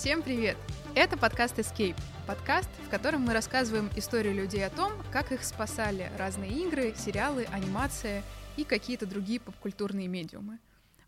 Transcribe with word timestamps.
Всем 0.00 0.22
привет! 0.22 0.56
Это 0.94 1.18
подкаст 1.18 1.58
Escape, 1.58 1.94
подкаст, 2.26 2.70
в 2.86 2.88
котором 2.88 3.20
мы 3.20 3.34
рассказываем 3.34 3.90
историю 3.96 4.34
людей 4.34 4.64
о 4.64 4.70
том, 4.70 4.92
как 5.12 5.30
их 5.30 5.44
спасали 5.44 6.10
разные 6.16 6.50
игры, 6.50 6.94
сериалы, 6.96 7.46
анимация 7.52 8.22
и 8.56 8.64
какие-то 8.64 9.04
другие 9.04 9.40
попкультурные 9.40 10.08
медиумы. 10.08 10.58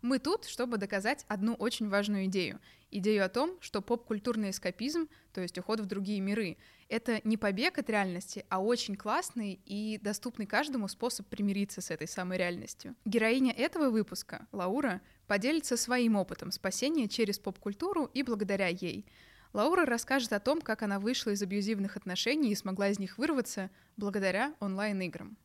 Мы 0.03 0.19
тут, 0.19 0.43
чтобы 0.43 0.77
доказать 0.77 1.25
одну 1.29 1.53
очень 1.53 1.87
важную 1.87 2.25
идею. 2.25 2.59
Идею 2.91 3.23
о 3.23 3.29
том, 3.29 3.57
что 3.61 3.81
поп-культурный 3.81 4.49
эскапизм, 4.49 5.07
то 5.31 5.39
есть 5.39 5.57
уход 5.57 5.79
в 5.79 5.85
другие 5.85 6.19
миры, 6.19 6.57
это 6.89 7.21
не 7.23 7.37
побег 7.37 7.77
от 7.77 7.89
реальности, 7.89 8.45
а 8.49 8.61
очень 8.61 8.97
классный 8.97 9.61
и 9.65 9.97
доступный 10.03 10.45
каждому 10.45 10.89
способ 10.89 11.25
примириться 11.27 11.79
с 11.79 11.89
этой 11.89 12.09
самой 12.09 12.37
реальностью. 12.37 12.95
Героиня 13.05 13.53
этого 13.53 13.89
выпуска, 13.89 14.45
Лаура, 14.51 14.99
поделится 15.25 15.77
своим 15.77 16.17
опытом 16.17 16.51
спасения 16.51 17.07
через 17.07 17.39
поп-культуру 17.39 18.11
и 18.13 18.23
благодаря 18.23 18.67
ей. 18.67 19.05
Лаура 19.53 19.85
расскажет 19.85 20.33
о 20.33 20.41
том, 20.41 20.59
как 20.59 20.81
она 20.81 20.99
вышла 20.99 21.31
из 21.31 21.41
абьюзивных 21.41 21.95
отношений 21.95 22.51
и 22.51 22.55
смогла 22.55 22.89
из 22.89 22.99
них 22.99 23.17
вырваться 23.17 23.71
благодаря 23.95 24.53
онлайн-играм. 24.59 25.37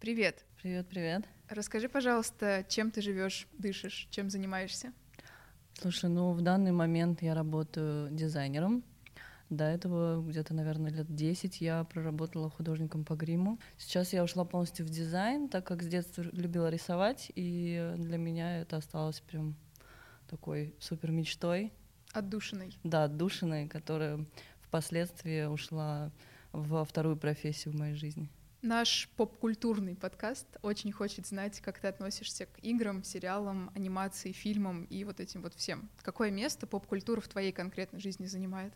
Привет. 0.00 0.44
Привет, 0.62 0.86
привет. 0.88 1.24
Расскажи, 1.48 1.88
пожалуйста, 1.88 2.64
чем 2.68 2.92
ты 2.92 3.02
живешь, 3.02 3.48
дышишь, 3.58 4.06
чем 4.12 4.30
занимаешься? 4.30 4.92
Слушай, 5.74 6.08
ну 6.08 6.30
в 6.30 6.40
данный 6.40 6.70
момент 6.70 7.20
я 7.20 7.34
работаю 7.34 8.08
дизайнером. 8.12 8.84
До 9.50 9.64
этого 9.64 10.22
где-то, 10.22 10.54
наверное, 10.54 10.92
лет 10.92 11.12
10 11.12 11.60
я 11.60 11.82
проработала 11.82 12.48
художником 12.48 13.04
по 13.04 13.16
гриму. 13.16 13.58
Сейчас 13.76 14.12
я 14.12 14.22
ушла 14.22 14.44
полностью 14.44 14.86
в 14.86 14.88
дизайн, 14.88 15.48
так 15.48 15.66
как 15.66 15.82
с 15.82 15.88
детства 15.88 16.22
любила 16.22 16.70
рисовать, 16.70 17.32
и 17.34 17.92
для 17.96 18.18
меня 18.18 18.60
это 18.60 18.76
осталось 18.76 19.18
прям 19.18 19.56
такой 20.30 20.76
супер 20.78 21.10
мечтой. 21.10 21.72
Отдушиной. 22.12 22.78
Да, 22.84 23.04
отдушиной, 23.04 23.66
которая 23.66 24.24
впоследствии 24.60 25.42
ушла 25.42 26.12
во 26.52 26.84
вторую 26.84 27.16
профессию 27.16 27.74
в 27.74 27.76
моей 27.76 27.96
жизни. 27.96 28.30
Наш 28.62 29.08
поп-культурный 29.16 29.94
подкаст 29.94 30.48
очень 30.62 30.90
хочет 30.90 31.28
знать, 31.28 31.60
как 31.60 31.78
ты 31.78 31.86
относишься 31.86 32.46
к 32.46 32.58
играм, 32.58 33.04
сериалам, 33.04 33.70
анимации, 33.76 34.32
фильмам 34.32 34.82
и 34.84 35.04
вот 35.04 35.20
этим 35.20 35.42
вот 35.42 35.54
всем. 35.54 35.88
Какое 36.02 36.32
место 36.32 36.66
поп-культура 36.66 37.20
в 37.20 37.28
твоей 37.28 37.52
конкретной 37.52 38.00
жизни 38.00 38.26
занимает? 38.26 38.74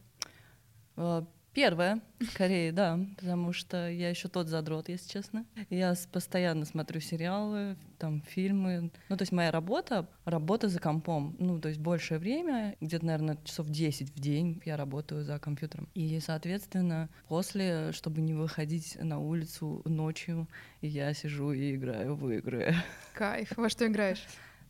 Первое, 1.55 2.00
скорее, 2.31 2.72
да, 2.72 2.98
потому 3.19 3.53
что 3.53 3.91
я 3.91 4.08
еще 4.08 4.28
тот 4.28 4.48
задрот, 4.48 4.89
если 4.89 5.11
честно. 5.11 5.45
Я 5.69 5.95
постоянно 6.11 6.64
смотрю 6.64 7.00
сериалы, 7.00 7.77
там, 7.98 8.22
фильмы. 8.22 8.91
Ну, 9.11 9.17
то 9.19 9.22
есть 9.22 9.33
моя 9.33 9.50
работа— 9.50 10.08
работа 10.25 10.69
за 10.69 10.80
компом. 10.80 11.36
Ну, 11.39 11.61
то 11.61 11.69
есть 11.69 11.78
большее 11.78 12.19
время, 12.19 12.77
где-то, 12.80 13.05
наверное, 13.05 13.39
часов 13.45 13.69
10 13.69 14.11
в 14.11 14.19
день 14.19 14.62
я 14.64 14.78
работаю 14.78 15.25
за 15.25 15.39
компьютером. 15.39 15.89
И, 15.95 16.19
соответственно, 16.20 17.11
после, 17.28 17.92
чтобы 17.92 18.23
не 18.23 18.33
выходить 18.33 18.97
на 18.98 19.19
улицу 19.19 19.83
ночью, 19.84 20.48
я 20.80 21.12
сижу 21.12 21.53
и 21.53 21.75
играю 21.75 22.17
в 22.17 22.30
игры. 22.30 22.75
Кайф. 23.12 23.53
Во 23.56 23.69
что 23.69 23.86
играешь? 23.86 24.25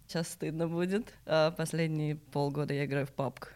Сейчас 0.09 0.29
стыдно 0.29 0.67
будет. 0.67 1.15
А 1.27 1.53
последние 1.53 2.17
полгода 2.17 2.75
я 2.75 2.87
играю 2.87 3.07
в 3.07 3.15
PUBG 3.15 3.49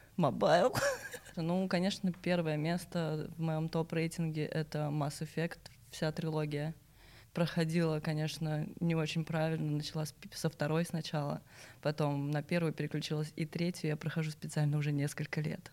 Ну, 1.36 1.68
конечно, 1.68 2.12
первое 2.12 2.56
место 2.56 3.30
в 3.36 3.42
моем 3.42 3.68
топ-рейтинге— 3.68 4.44
это 4.46 4.88
Mass 4.90 5.20
Effect, 5.20 5.58
вся 5.90 6.10
трилогия. 6.12 6.74
Проходила, 7.32 8.00
конечно, 8.00 8.66
не 8.80 8.94
очень 8.94 9.24
правильно, 9.24 9.72
начала 9.72 10.06
со 10.32 10.48
второй 10.48 10.86
сначала, 10.86 11.42
потом 11.82 12.30
на 12.30 12.42
первую 12.42 12.72
переключилась, 12.72 13.32
и 13.36 13.44
третью 13.44 13.90
я 13.90 13.96
прохожу 13.96 14.30
специально 14.30 14.78
уже 14.78 14.90
несколько 14.90 15.42
лет. 15.42 15.70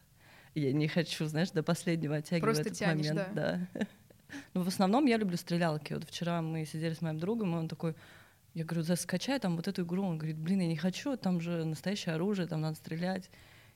Я 0.55 0.73
не 0.73 0.87
хочу, 0.87 1.25
знаешь, 1.25 1.51
до 1.51 1.63
последнего 1.63 2.17
оттягивать 2.17 2.43
Просто 2.43 2.61
этот 2.63 2.77
тянешь, 2.77 3.07
момент. 3.07 3.33
да. 3.33 3.67
да. 3.73 3.87
Ну, 4.55 4.63
в 4.63 4.67
основном 4.67 5.05
я 5.05 5.17
люблю 5.17 5.37
стрелялки. 5.37 5.93
Вот 5.93 6.05
вчера 6.05 6.41
мы 6.41 6.65
сидели 6.65 6.95
с 6.95 7.01
моим 7.01 7.19
другом, 7.19 7.53
и 7.53 7.59
он 7.59 7.67
такой, 7.67 7.93
я 8.55 8.65
говорю, 8.65 8.83
да 8.83 8.95
скачай 8.95 9.39
там 9.39 9.55
вот 9.55 9.67
эту 9.67 9.83
игру. 9.83 10.03
Он 10.03 10.17
говорит, 10.17 10.37
блин, 10.37 10.59
я 10.61 10.67
не 10.67 10.75
хочу, 10.75 11.15
там 11.17 11.39
же 11.39 11.63
настоящее 11.65 12.15
оружие, 12.15 12.47
там 12.47 12.61
надо 12.61 12.75
стрелять. 12.75 13.29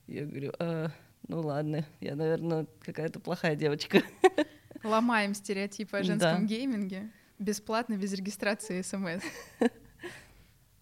Я 0.07 0.25
говорю, 0.25 0.53
э, 0.57 0.89
ну 1.28 1.41
ладно, 1.41 1.85
я, 2.00 2.16
наверное, 2.16 2.67
какая-то 2.81 3.19
плохая 3.19 3.55
девочка. 3.55 4.01
Ломаем 4.83 5.33
стереотипы 5.33 5.97
о 5.97 6.03
женском 6.03 6.41
Да. 6.41 6.47
гейминге. 6.47 7.11
Бесплатно, 7.39 7.95
без 7.97 8.13
регистрации 8.13 8.81
смс. 8.81 9.23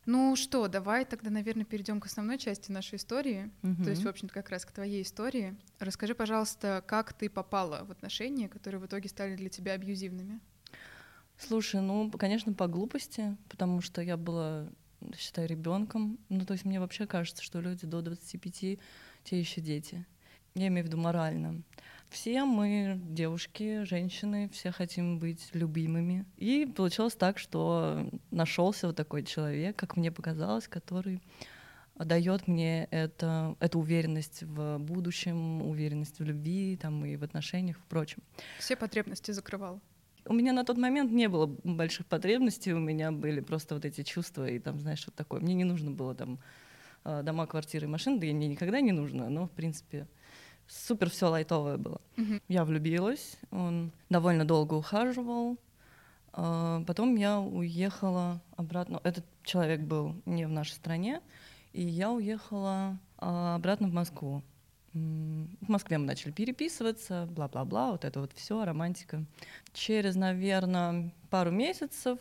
Ну 0.07 0.35
что, 0.35 0.67
давай 0.67 1.03
тогда, 1.03 1.31
наверное, 1.31 1.65
перейдем 1.65 1.99
к 1.99 2.05
основной 2.05 2.37
части 2.37 2.71
нашей 2.71 2.97
истории. 2.97 3.49
То 3.83 3.89
есть, 3.89 4.03
в 4.03 4.07
общем-то, 4.07 4.31
как 4.33 4.49
раз 4.51 4.63
к 4.63 4.71
твоей 4.71 5.01
истории. 5.01 5.55
Расскажи, 5.79 6.13
пожалуйста, 6.13 6.83
как 6.85 7.13
ты 7.13 7.27
попала 7.27 7.83
в 7.85 7.89
отношения, 7.91 8.47
которые 8.47 8.79
в 8.79 8.85
итоге 8.85 9.09
стали 9.09 9.35
для 9.35 9.49
тебя 9.49 9.73
абьюзивными? 9.73 10.39
Слушай, 11.39 11.81
ну, 11.81 12.11
конечно, 12.11 12.53
по 12.53 12.67
глупости, 12.67 13.35
потому 13.49 13.81
что 13.81 14.01
я 14.01 14.15
была, 14.15 14.69
считай, 15.17 15.47
ребенком. 15.47 16.19
Ну, 16.29 16.45
то 16.45 16.53
есть 16.53 16.65
мне 16.65 16.79
вообще 16.79 17.07
кажется, 17.07 17.41
что 17.41 17.59
люди 17.59 17.87
до 17.87 18.03
25 18.03 18.53
те 19.23 19.39
еще 19.39 19.59
дети. 19.59 20.05
Я 20.55 20.67
имею 20.67 20.85
в 20.85 20.87
виду 20.87 20.97
морально. 20.97 21.61
Все 22.09 22.45
мы, 22.45 22.97
девушки, 23.09 23.83
женщины, 23.83 24.49
все 24.53 24.71
хотим 24.71 25.19
быть 25.19 25.49
любимыми. 25.51 26.25
И 26.37 26.65
получилось 26.65 27.13
так, 27.13 27.37
что 27.37 28.09
нашелся 28.31 28.87
вот 28.87 28.95
такой 28.95 29.23
человек, 29.23 29.75
как 29.75 29.97
мне 29.97 30.13
показалось, 30.13 30.69
который 30.69 31.21
дает 31.97 32.47
мне 32.47 32.85
это, 32.85 33.57
эту 33.59 33.79
уверенность 33.79 34.43
в 34.43 34.77
будущем, 34.77 35.61
уверенность 35.61 36.19
в 36.19 36.23
любви 36.23 36.77
там, 36.81 37.05
и 37.05 37.17
в 37.17 37.23
отношениях, 37.23 37.77
впрочем. 37.77 38.23
Все 38.57 38.77
потребности 38.77 39.31
закрывал. 39.31 39.81
У 40.25 40.33
меня 40.33 40.53
на 40.53 40.63
тот 40.63 40.77
момент 40.77 41.11
не 41.11 41.27
было 41.27 41.47
больших 41.65 42.05
потребностей, 42.05 42.73
у 42.73 42.79
меня 42.79 43.11
были 43.11 43.41
просто 43.41 43.75
вот 43.75 43.83
эти 43.83 44.03
чувства 44.03 44.47
и 44.47 44.59
там, 44.59 44.79
знаешь, 44.79 45.05
вот 45.05 45.15
такое. 45.15 45.41
Мне 45.41 45.53
не 45.53 45.65
нужно 45.65 45.91
было 45.91 46.15
там 46.15 46.39
э, 47.03 47.23
дома, 47.23 47.45
квартиры, 47.45 47.89
машины, 47.89 48.21
да 48.21 48.27
и 48.27 48.33
мне 48.33 48.47
никогда 48.47 48.79
не 48.79 48.93
нужно, 48.93 49.29
но, 49.29 49.47
в 49.47 49.51
принципе, 49.51 50.07
супер 50.67 51.09
все 51.09 51.27
лайтовое 51.27 51.77
было. 51.77 52.01
Мгм. 52.15 52.41
Я 52.47 52.65
влюбилась, 52.65 53.37
он 53.51 53.91
довольно 54.09 54.45
долго 54.45 54.73
ухаживал, 54.73 55.57
а, 56.33 56.83
потом 56.85 57.15
я 57.15 57.39
уехала 57.39 58.41
обратно. 58.57 58.99
Этот 59.03 59.25
человек 59.43 59.81
был 59.81 60.15
не 60.25 60.45
в 60.45 60.49
нашей 60.49 60.73
стране, 60.73 61.21
и 61.73 61.81
я 61.81 62.11
уехала 62.11 62.99
а, 63.17 63.55
обратно 63.55 63.87
в 63.87 63.93
Москву. 63.93 64.43
В 64.93 65.69
Москве 65.69 65.97
мы 65.97 66.05
начали 66.05 66.31
переписываться, 66.31 67.27
бла-бла-бла, 67.29 67.91
вот 67.91 68.05
это 68.05 68.21
вот 68.21 68.31
все, 68.33 68.63
романтика. 68.63 69.25
Через, 69.73 70.15
наверное, 70.15 71.13
пару 71.29 71.51
месяцев 71.51 72.17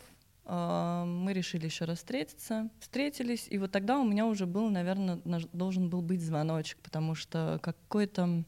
мы 0.47 1.33
решили 1.33 1.65
еще 1.65 1.85
раз 1.85 1.97
встретиться. 1.99 2.69
Встретились, 2.79 3.47
и 3.49 3.57
вот 3.57 3.71
тогда 3.71 3.99
у 3.99 4.03
меня 4.03 4.25
уже 4.25 4.45
был, 4.45 4.69
наверное, 4.69 5.19
должен 5.53 5.89
был 5.89 6.01
быть 6.01 6.21
звоночек, 6.21 6.77
потому 6.83 7.15
что 7.15 7.59
какой-то 7.63 8.43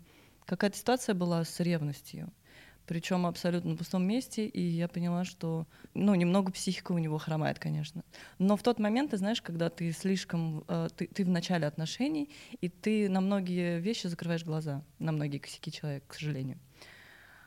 какая-то 0.47 0.77
ситуация 0.77 1.13
была 1.13 1.43
с 1.43 1.59
ревностью. 1.59 2.31
Причем 2.87 3.25
абсолютно 3.25 3.71
на 3.71 3.77
пустом 3.77 4.03
месте, 4.07 4.47
и 4.47 4.61
я 4.61 4.87
поняла, 4.87 5.25
что, 5.25 5.67
ну, 5.93 6.15
немного 6.15 6.53
психика 6.53 6.93
у 6.93 6.97
него 6.97 7.17
хромает, 7.17 7.59
конечно. 7.59 8.01
Но 8.39 8.55
в 8.55 8.63
тот 8.63 8.79
момент, 8.79 9.11
ты 9.11 9.17
знаешь, 9.17 9.41
когда 9.41 9.69
ты 9.69 9.91
слишком, 9.91 10.63
э, 10.69 10.87
ты, 10.95 11.07
ты 11.07 11.25
в 11.25 11.29
начале 11.29 11.67
отношений, 11.67 12.29
и 12.61 12.69
ты 12.69 13.09
на 13.09 13.19
многие 13.19 13.81
вещи 13.81 14.07
закрываешь 14.07 14.45
глаза, 14.45 14.83
на 14.99 15.11
многие 15.11 15.39
косяки 15.39 15.69
человека, 15.69 16.05
к 16.07 16.13
сожалению. 16.13 16.59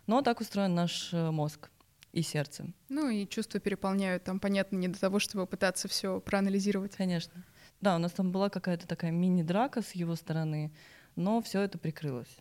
Но 0.06 0.20
так 0.20 0.40
устроен 0.42 0.74
наш 0.74 1.08
э, 1.14 1.30
мозг 1.30 1.70
и 2.12 2.22
сердце. 2.22 2.66
Ну 2.88 3.08
и 3.08 3.26
чувства 3.26 3.60
переполняют, 3.60 4.24
там, 4.24 4.40
понятно, 4.40 4.76
не 4.76 4.88
до 4.88 4.98
того, 4.98 5.18
чтобы 5.18 5.46
пытаться 5.46 5.88
все 5.88 6.20
проанализировать. 6.20 6.96
Конечно. 6.96 7.44
Да, 7.80 7.96
у 7.96 7.98
нас 7.98 8.12
там 8.12 8.32
была 8.32 8.50
какая-то 8.50 8.86
такая 8.86 9.10
мини-драка 9.10 9.82
с 9.82 9.92
его 9.92 10.16
стороны, 10.16 10.72
но 11.16 11.40
все 11.40 11.62
это 11.62 11.78
прикрылось. 11.78 12.36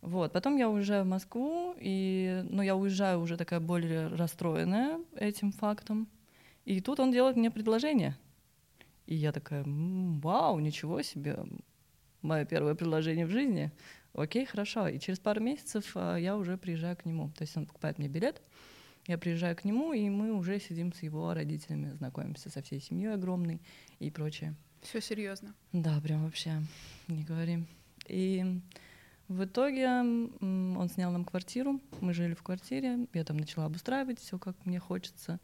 Вот. 0.00 0.32
Потом 0.32 0.56
я 0.56 0.68
уезжаю 0.70 1.04
в 1.04 1.08
Москву, 1.08 1.74
и, 1.78 2.42
ну, 2.48 2.62
я 2.62 2.74
уезжаю 2.74 3.20
уже 3.20 3.36
такая 3.36 3.60
более 3.60 4.08
расстроенная 4.08 5.00
этим 5.16 5.52
фактом. 5.52 6.08
И 6.64 6.80
тут 6.80 7.00
он 7.00 7.12
делает 7.12 7.36
мне 7.36 7.50
предложение. 7.50 8.16
И 9.06 9.14
я 9.14 9.32
такая, 9.32 9.64
«М, 9.64 10.20
вау, 10.20 10.58
ничего 10.60 11.02
себе, 11.02 11.36
мое 12.22 12.44
первое 12.44 12.74
предложение 12.74 13.26
в 13.26 13.30
жизни. 13.30 13.72
Окей, 14.14 14.44
хорошо. 14.44 14.88
И 14.88 14.98
через 14.98 15.18
пару 15.18 15.40
месяцев 15.40 15.92
а, 15.94 16.16
я 16.16 16.36
уже 16.36 16.56
приезжаю 16.56 16.96
к 16.96 17.04
нему. 17.04 17.30
То 17.36 17.42
есть 17.42 17.56
он 17.56 17.66
покупает 17.66 17.98
мне 17.98 18.08
билет, 18.08 18.40
я 19.06 19.18
приезжаю 19.18 19.56
к 19.56 19.64
нему, 19.64 19.92
и 19.92 20.08
мы 20.08 20.32
уже 20.32 20.60
сидим 20.60 20.92
с 20.92 21.02
его 21.02 21.32
родителями, 21.34 21.92
знакомимся 21.94 22.50
со 22.50 22.62
всей 22.62 22.80
семьей 22.80 23.14
огромной 23.14 23.60
и 23.98 24.10
прочее. 24.10 24.54
Все 24.82 25.00
серьезно. 25.00 25.54
Да, 25.72 26.00
прям 26.00 26.24
вообще, 26.24 26.62
не 27.08 27.24
говори. 27.24 27.66
И 28.06 28.60
в 29.28 29.44
итоге 29.44 29.88
он 29.88 30.88
снял 30.92 31.12
нам 31.12 31.24
квартиру, 31.24 31.80
мы 32.00 32.14
жили 32.14 32.34
в 32.34 32.42
квартире, 32.42 33.06
я 33.12 33.24
там 33.24 33.36
начала 33.36 33.66
обустраивать 33.66 34.18
все, 34.18 34.38
как 34.38 34.56
мне 34.64 34.78
хочется. 34.80 35.38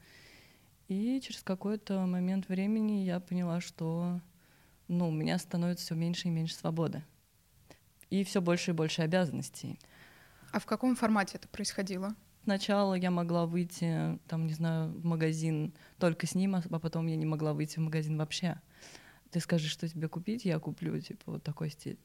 И 0.89 1.21
через 1.21 1.43
какой-то 1.43 2.07
момент 2.07 2.49
времени 2.49 3.05
я 3.05 3.21
поняла, 3.21 3.61
что 3.61 4.21
ну, 4.89 5.09
у 5.09 5.13
меня 5.13 5.39
становится 5.39 5.85
все 5.85 5.95
меньше 5.95 6.29
и 6.29 6.31
меньше 6.31 6.55
свободы. 6.55 7.03
и 8.11 8.25
все 8.25 8.41
больше 8.41 8.71
и 8.71 8.75
больше 8.75 9.03
обязанностей. 9.03 9.79
А 10.53 10.61
в 10.61 10.67
каком 10.67 10.97
формате 10.97 11.39
это 11.39 11.49
происходило? 11.49 12.15
Сначала 12.47 12.95
я 12.95 13.11
могла 13.11 13.45
выйти, 13.45 14.21
там, 14.29 14.47
не 14.47 14.53
знаю, 14.53 14.93
в 14.93 15.05
магазин 15.05 15.75
только 15.99 16.29
с 16.29 16.37
ним, 16.37 16.55
а 16.55 16.79
потом 16.79 17.09
я 17.09 17.17
не 17.17 17.27
могла 17.27 17.55
выйти 17.55 17.81
в 17.81 17.83
магазин 17.83 18.17
вообще. 18.17 18.61
Ты 19.33 19.41
скажешь, 19.41 19.73
что 19.73 19.89
тебе 19.89 20.07
купить, 20.07 20.45
я 20.45 20.61
куплю, 20.61 20.97
типа, 21.01 21.33
вот 21.33 21.43
такой 21.43 21.71
стиль. 21.71 21.99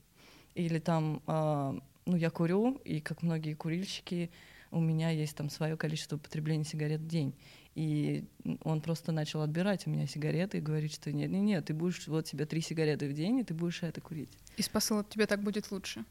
Или 0.55 0.79
там, 0.79 1.21
э, 1.27 1.79
ну, 2.07 2.15
я 2.15 2.31
курю, 2.31 2.81
и 2.83 3.01
как 3.01 3.21
многие 3.21 3.53
курильщики, 3.53 4.31
у 4.71 4.79
меня 4.79 5.11
есть 5.11 5.37
там 5.37 5.51
свое 5.51 5.77
количество 5.77 6.17
потребления 6.17 6.63
сигарет 6.63 7.01
в 7.01 7.07
день. 7.07 7.35
И 7.75 8.25
он 8.63 8.81
просто 8.81 9.11
начал 9.11 9.43
отбирать 9.43 9.85
у 9.85 9.91
меня 9.91 10.07
сигареты 10.07 10.57
и 10.57 10.61
говорит, 10.61 10.91
что 10.91 11.11
нет, 11.11 11.29
нет, 11.29 11.43
нет, 11.43 11.65
ты 11.65 11.75
будешь, 11.75 12.07
вот 12.07 12.25
тебе 12.25 12.47
три 12.47 12.61
сигареты 12.61 13.07
в 13.07 13.13
день, 13.13 13.37
и 13.37 13.43
ты 13.43 13.53
будешь 13.53 13.83
это 13.83 14.01
курить. 14.01 14.35
И 14.57 14.63
спасал 14.63 15.03
тебе 15.03 15.27
так 15.27 15.43
будет 15.43 15.69
лучше? 15.69 16.03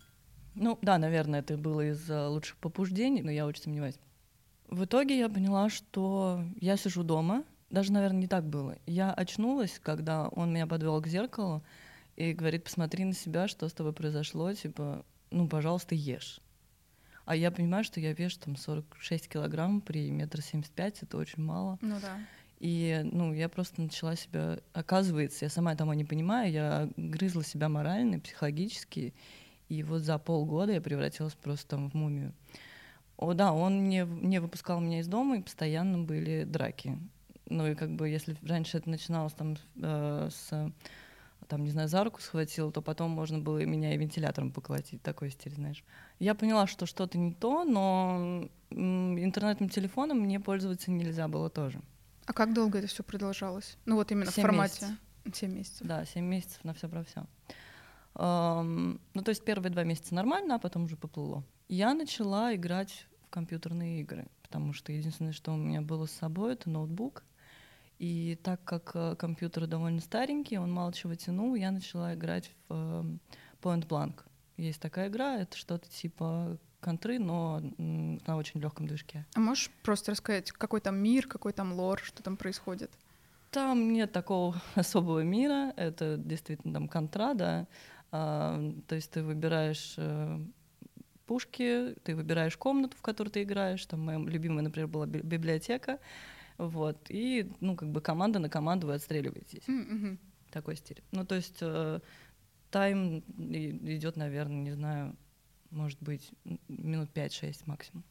Ну 0.54 0.78
да, 0.82 0.98
наверное, 0.98 1.40
это 1.40 1.58
было 1.58 1.80
из 1.90 2.08
лучших 2.08 2.58
побуждений, 2.58 3.22
но 3.22 3.32
я 3.32 3.44
очень 3.44 3.64
сомневаюсь. 3.64 3.96
В 4.70 4.84
итоге 4.84 5.18
я 5.18 5.28
поняла, 5.28 5.68
что 5.68 6.44
я 6.60 6.76
сижу 6.76 7.02
дома, 7.02 7.44
даже, 7.70 7.92
наверное, 7.92 8.20
не 8.20 8.28
так 8.28 8.44
было. 8.44 8.78
Я 8.86 9.12
очнулась, 9.12 9.80
когда 9.82 10.28
он 10.28 10.52
меня 10.52 10.68
подвел 10.68 11.00
к 11.02 11.08
зеркалу 11.08 11.62
и 12.14 12.32
говорит, 12.32 12.64
посмотри 12.64 13.04
на 13.04 13.12
себя, 13.12 13.48
что 13.48 13.68
с 13.68 13.72
тобой 13.72 13.92
произошло, 13.92 14.52
типа, 14.52 15.04
ну, 15.32 15.48
пожалуйста, 15.48 15.96
ешь. 15.96 16.40
А 17.24 17.34
я 17.34 17.50
понимаю, 17.50 17.82
что 17.82 18.00
я 18.00 18.12
вешу 18.12 18.38
там 18.40 18.56
46 18.56 19.28
килограмм 19.28 19.80
при 19.80 20.08
метр 20.10 20.40
семьдесят 20.40 20.72
пять, 20.72 21.02
это 21.02 21.16
очень 21.16 21.42
мало. 21.42 21.78
Ну 21.80 21.96
да. 22.00 22.18
И, 22.60 23.00
ну, 23.10 23.32
я 23.32 23.48
просто 23.48 23.80
начала 23.82 24.14
себя... 24.14 24.60
Оказывается, 24.72 25.44
я 25.46 25.48
сама 25.48 25.72
этого 25.72 25.92
не 25.92 26.04
понимаю, 26.04 26.52
я 26.52 26.88
грызла 26.96 27.42
себя 27.42 27.68
морально, 27.68 28.20
психологически, 28.20 29.14
и 29.68 29.82
вот 29.82 30.02
за 30.02 30.18
полгода 30.18 30.72
я 30.72 30.80
превратилась 30.80 31.34
просто 31.34 31.68
там 31.68 31.90
в 31.90 31.94
мумию. 31.94 32.32
О, 33.20 33.34
да, 33.34 33.52
он 33.52 33.84
не, 33.90 34.06
не 34.06 34.40
выпускал 34.40 34.80
меня 34.80 35.00
из 35.00 35.06
дома, 35.06 35.36
и 35.36 35.42
постоянно 35.42 35.98
были 35.98 36.44
драки. 36.44 36.98
Ну 37.50 37.66
и 37.66 37.74
как 37.74 37.90
бы, 37.90 38.08
если 38.08 38.34
раньше 38.42 38.78
это 38.78 38.88
начиналось 38.88 39.34
там 39.34 39.58
э, 39.76 40.30
с 40.32 40.72
там, 41.46 41.64
не 41.64 41.70
знаю, 41.70 41.88
за 41.88 42.02
руку 42.02 42.22
схватил, 42.22 42.70
то 42.72 42.80
потом 42.80 43.10
можно 43.10 43.38
было 43.38 43.62
меня 43.64 43.92
и 43.92 43.98
вентилятором 43.98 44.52
поколотить, 44.52 45.02
такой 45.02 45.30
стиль, 45.30 45.52
знаешь. 45.52 45.84
Я 46.18 46.34
поняла, 46.34 46.66
что 46.66 46.86
что-то 46.86 47.18
не 47.18 47.34
то, 47.34 47.64
но 47.64 48.48
интернетным 48.70 49.68
телефоном 49.68 50.20
мне 50.20 50.40
пользоваться 50.40 50.90
нельзя 50.90 51.28
было 51.28 51.50
тоже. 51.50 51.82
А 52.24 52.32
как 52.32 52.54
долго 52.54 52.78
это 52.78 52.86
все 52.86 53.02
продолжалось? 53.02 53.76
Ну 53.84 53.96
вот 53.96 54.10
именно 54.12 54.30
в 54.30 54.34
формате. 54.34 54.96
Семь 55.34 55.56
месяцев. 55.56 55.86
Да, 55.86 56.06
семь 56.06 56.24
месяцев 56.24 56.64
на 56.64 56.72
все 56.72 56.88
про 56.88 57.04
все. 57.04 57.26
Ну, 58.14 59.22
то 59.22 59.28
есть 59.28 59.44
первые 59.44 59.70
два 59.70 59.82
месяца 59.84 60.14
нормально, 60.14 60.54
а 60.54 60.58
потом 60.58 60.84
уже 60.84 60.96
поплыло. 60.96 61.44
Я 61.68 61.92
начала 61.94 62.54
играть 62.54 63.06
в 63.30 63.32
компьютерные 63.32 64.00
игры, 64.00 64.26
потому 64.42 64.72
что 64.72 64.90
единственное, 64.90 65.32
что 65.32 65.52
у 65.52 65.56
меня 65.56 65.80
было 65.80 66.06
с 66.06 66.10
собой, 66.10 66.54
это 66.54 66.68
ноутбук. 66.68 67.22
И 68.00 68.36
так 68.42 68.64
как 68.64 68.90
э, 68.94 69.14
компьютер 69.14 69.68
довольно 69.68 70.00
старенький, 70.00 70.58
он 70.58 70.72
мало 70.72 70.92
чего 70.92 71.14
тянул, 71.14 71.54
я 71.54 71.70
начала 71.70 72.14
играть 72.14 72.50
в 72.68 72.74
э, 72.74 73.04
Point 73.62 73.86
Blank. 73.86 74.24
Есть 74.56 74.80
такая 74.80 75.08
игра, 75.08 75.36
это 75.36 75.56
что-то 75.56 75.88
типа 75.88 76.58
контры, 76.80 77.20
но 77.20 77.60
на 77.78 78.36
очень 78.36 78.60
легком 78.60 78.88
движке. 78.88 79.26
А 79.34 79.40
можешь 79.40 79.70
просто 79.84 80.10
рассказать, 80.10 80.50
какой 80.50 80.80
там 80.80 80.96
мир, 80.96 81.28
какой 81.28 81.52
там 81.52 81.72
лор, 81.72 82.00
что 82.00 82.22
там 82.22 82.36
происходит? 82.36 82.90
Там 83.52 83.92
нет 83.92 84.10
такого 84.10 84.60
особого 84.74 85.22
мира, 85.22 85.72
это 85.76 86.16
действительно 86.16 86.74
там 86.74 86.88
контра, 86.88 87.34
да. 87.34 87.66
А, 88.10 88.58
то 88.88 88.96
есть 88.96 89.12
ты 89.12 89.22
выбираешь 89.22 89.94
э, 89.98 90.40
пушки, 91.30 91.94
ты 92.02 92.16
выбираешь 92.16 92.56
комнату, 92.56 92.96
в 92.96 93.02
которой 93.02 93.28
ты 93.28 93.44
играешь. 93.44 93.86
Там 93.86 94.00
моя 94.04 94.18
любимая, 94.18 94.64
например, 94.64 94.88
была 94.88 95.06
библиотека. 95.06 96.00
Вот. 96.58 97.06
И, 97.08 97.52
ну, 97.60 97.76
как 97.76 97.92
бы 97.92 98.00
команда 98.00 98.40
на 98.40 98.48
команду 98.48 98.88
вы 98.88 98.94
отстреливаетесь. 98.94 99.62
Mm-hmm. 99.68 100.18
Такой 100.50 100.74
стиль. 100.74 101.04
Ну, 101.12 101.24
то 101.24 101.36
есть 101.36 101.58
э, 101.60 102.00
тайм 102.72 103.20
идет, 103.38 104.16
наверное, 104.16 104.56
не 104.56 104.72
знаю, 104.72 105.16
может 105.70 106.02
быть, 106.02 106.32
минут 106.66 107.10
5-6 107.14 107.62
максимум. 107.66 108.02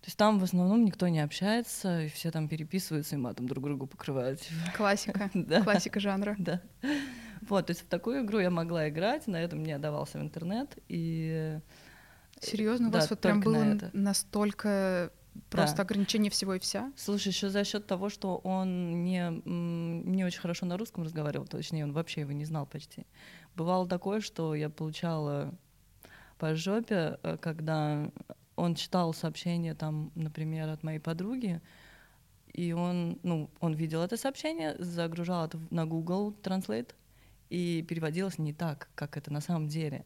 То 0.00 0.06
есть 0.06 0.16
там 0.16 0.38
в 0.38 0.44
основном 0.44 0.82
никто 0.86 1.06
не 1.08 1.20
общается, 1.20 2.04
и 2.04 2.08
все 2.08 2.30
там 2.30 2.48
переписываются 2.48 3.16
и 3.16 3.18
матом 3.18 3.46
друг 3.46 3.64
другу 3.64 3.86
покрывают. 3.86 4.40
Классика. 4.74 5.30
да. 5.34 5.62
Классика 5.62 6.00
жанра. 6.00 6.36
Да. 6.38 6.62
Вот, 7.42 7.66
то 7.66 7.72
есть 7.72 7.82
в 7.82 7.88
такую 7.88 8.24
игру 8.24 8.38
я 8.38 8.48
могла 8.48 8.88
играть, 8.88 9.26
на 9.26 9.36
этом 9.36 9.58
мне 9.58 9.76
отдавался 9.76 10.18
в 10.18 10.22
интернет, 10.22 10.78
и... 10.88 11.60
Серьезно, 12.40 12.88
у 12.88 12.90
вас 12.90 13.10
вот 13.10 13.20
прям 13.20 13.40
было 13.40 13.62
на 13.64 13.90
настолько 13.92 15.12
Просто 15.50 15.78
да. 15.78 15.82
ограничение 15.82 16.30
всего 16.30 16.54
и 16.54 16.58
вся. 16.58 16.92
Слушай, 16.96 17.28
еще 17.28 17.48
за 17.48 17.64
счет 17.64 17.86
того, 17.86 18.08
что 18.08 18.36
он 18.38 19.02
не, 19.02 19.42
не 19.44 20.24
очень 20.24 20.40
хорошо 20.40 20.64
на 20.64 20.76
русском 20.76 21.02
разговаривал, 21.02 21.46
точнее, 21.46 21.84
он 21.84 21.92
вообще 21.92 22.20
его 22.20 22.32
не 22.32 22.44
знал 22.44 22.66
почти. 22.66 23.04
Бывало 23.56 23.88
такое, 23.88 24.20
что 24.20 24.54
я 24.54 24.70
получала 24.70 25.52
по 26.38 26.54
жопе, 26.54 27.18
э, 27.22 27.36
когда 27.40 28.10
он 28.56 28.74
читал 28.76 29.12
сообщение, 29.12 29.74
там, 29.74 30.12
например, 30.14 30.68
от 30.68 30.82
моей 30.84 31.00
подруги, 31.00 31.60
и 32.52 32.72
он, 32.72 33.18
ну, 33.24 33.50
он 33.60 33.74
видел 33.74 34.02
это 34.02 34.16
сообщение, 34.16 34.76
загружал 34.78 35.46
это 35.46 35.58
на 35.70 35.86
Google 35.86 36.32
Translate, 36.42 36.94
и 37.50 37.84
переводилось 37.88 38.38
не 38.38 38.52
так, 38.52 38.88
как 38.94 39.16
это 39.16 39.32
на 39.32 39.40
самом 39.40 39.68
деле. 39.68 40.04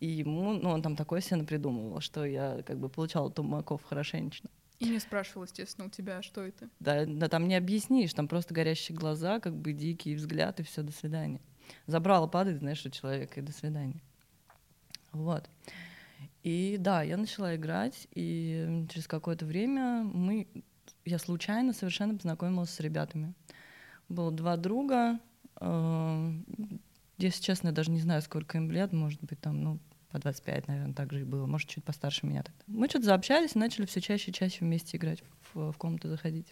И 0.00 0.06
ему, 0.06 0.54
ну, 0.54 0.70
он 0.70 0.82
там 0.82 0.96
такое 0.96 1.20
себе 1.20 1.44
придумывал, 1.44 2.00
что 2.00 2.24
я 2.24 2.62
как 2.66 2.78
бы 2.78 2.88
получала 2.88 3.30
тумаков 3.30 3.84
хорошенечно. 3.84 4.50
И 4.78 4.88
не 4.88 4.98
спрашивал, 4.98 5.44
естественно, 5.44 5.88
у 5.88 5.90
тебя, 5.90 6.22
что 6.22 6.40
это? 6.40 6.70
Да, 6.80 7.04
да, 7.04 7.28
там 7.28 7.46
не 7.46 7.54
объяснишь, 7.54 8.14
там 8.14 8.26
просто 8.26 8.54
горящие 8.54 8.96
глаза, 8.96 9.38
как 9.38 9.54
бы 9.54 9.74
дикий 9.74 10.14
взгляд, 10.14 10.58
и 10.58 10.62
все, 10.62 10.82
до 10.82 10.90
свидания. 10.90 11.42
Забрала, 11.86 12.26
падает, 12.26 12.60
знаешь, 12.60 12.84
у 12.86 12.90
человека, 12.90 13.40
и 13.40 13.42
до 13.42 13.52
свидания. 13.52 14.00
Вот. 15.12 15.50
И 16.42 16.76
да, 16.80 17.02
я 17.02 17.18
начала 17.18 17.54
играть, 17.54 18.08
и 18.14 18.86
через 18.90 19.06
какое-то 19.06 19.44
время 19.44 20.02
мы, 20.02 20.48
я 21.04 21.18
случайно 21.18 21.74
совершенно 21.74 22.14
познакомилась 22.14 22.70
с 22.70 22.80
ребятами. 22.80 23.34
Было 24.08 24.32
два 24.32 24.56
друга, 24.56 25.20
э, 25.60 26.32
если 27.18 27.42
честно, 27.42 27.68
я 27.68 27.74
даже 27.74 27.90
не 27.90 28.00
знаю, 28.00 28.22
сколько 28.22 28.56
им 28.56 28.70
лет, 28.70 28.94
может 28.94 29.22
быть, 29.22 29.38
там, 29.40 29.62
ну, 29.62 29.78
по 30.10 30.18
25, 30.18 30.68
наверное, 30.68 30.94
так 30.94 31.12
же 31.12 31.20
и 31.20 31.24
было, 31.24 31.46
может, 31.46 31.68
чуть 31.68 31.84
постарше 31.84 32.26
меня 32.26 32.42
тогда. 32.42 32.62
Мы 32.66 32.88
что-то 32.88 33.06
заобщались 33.06 33.54
и 33.54 33.58
начали 33.58 33.86
все 33.86 34.00
чаще 34.00 34.30
и 34.30 34.34
чаще 34.34 34.64
вместе 34.64 34.96
играть, 34.96 35.22
в, 35.52 35.72
в 35.72 35.76
комнату 35.78 36.08
заходить. 36.08 36.48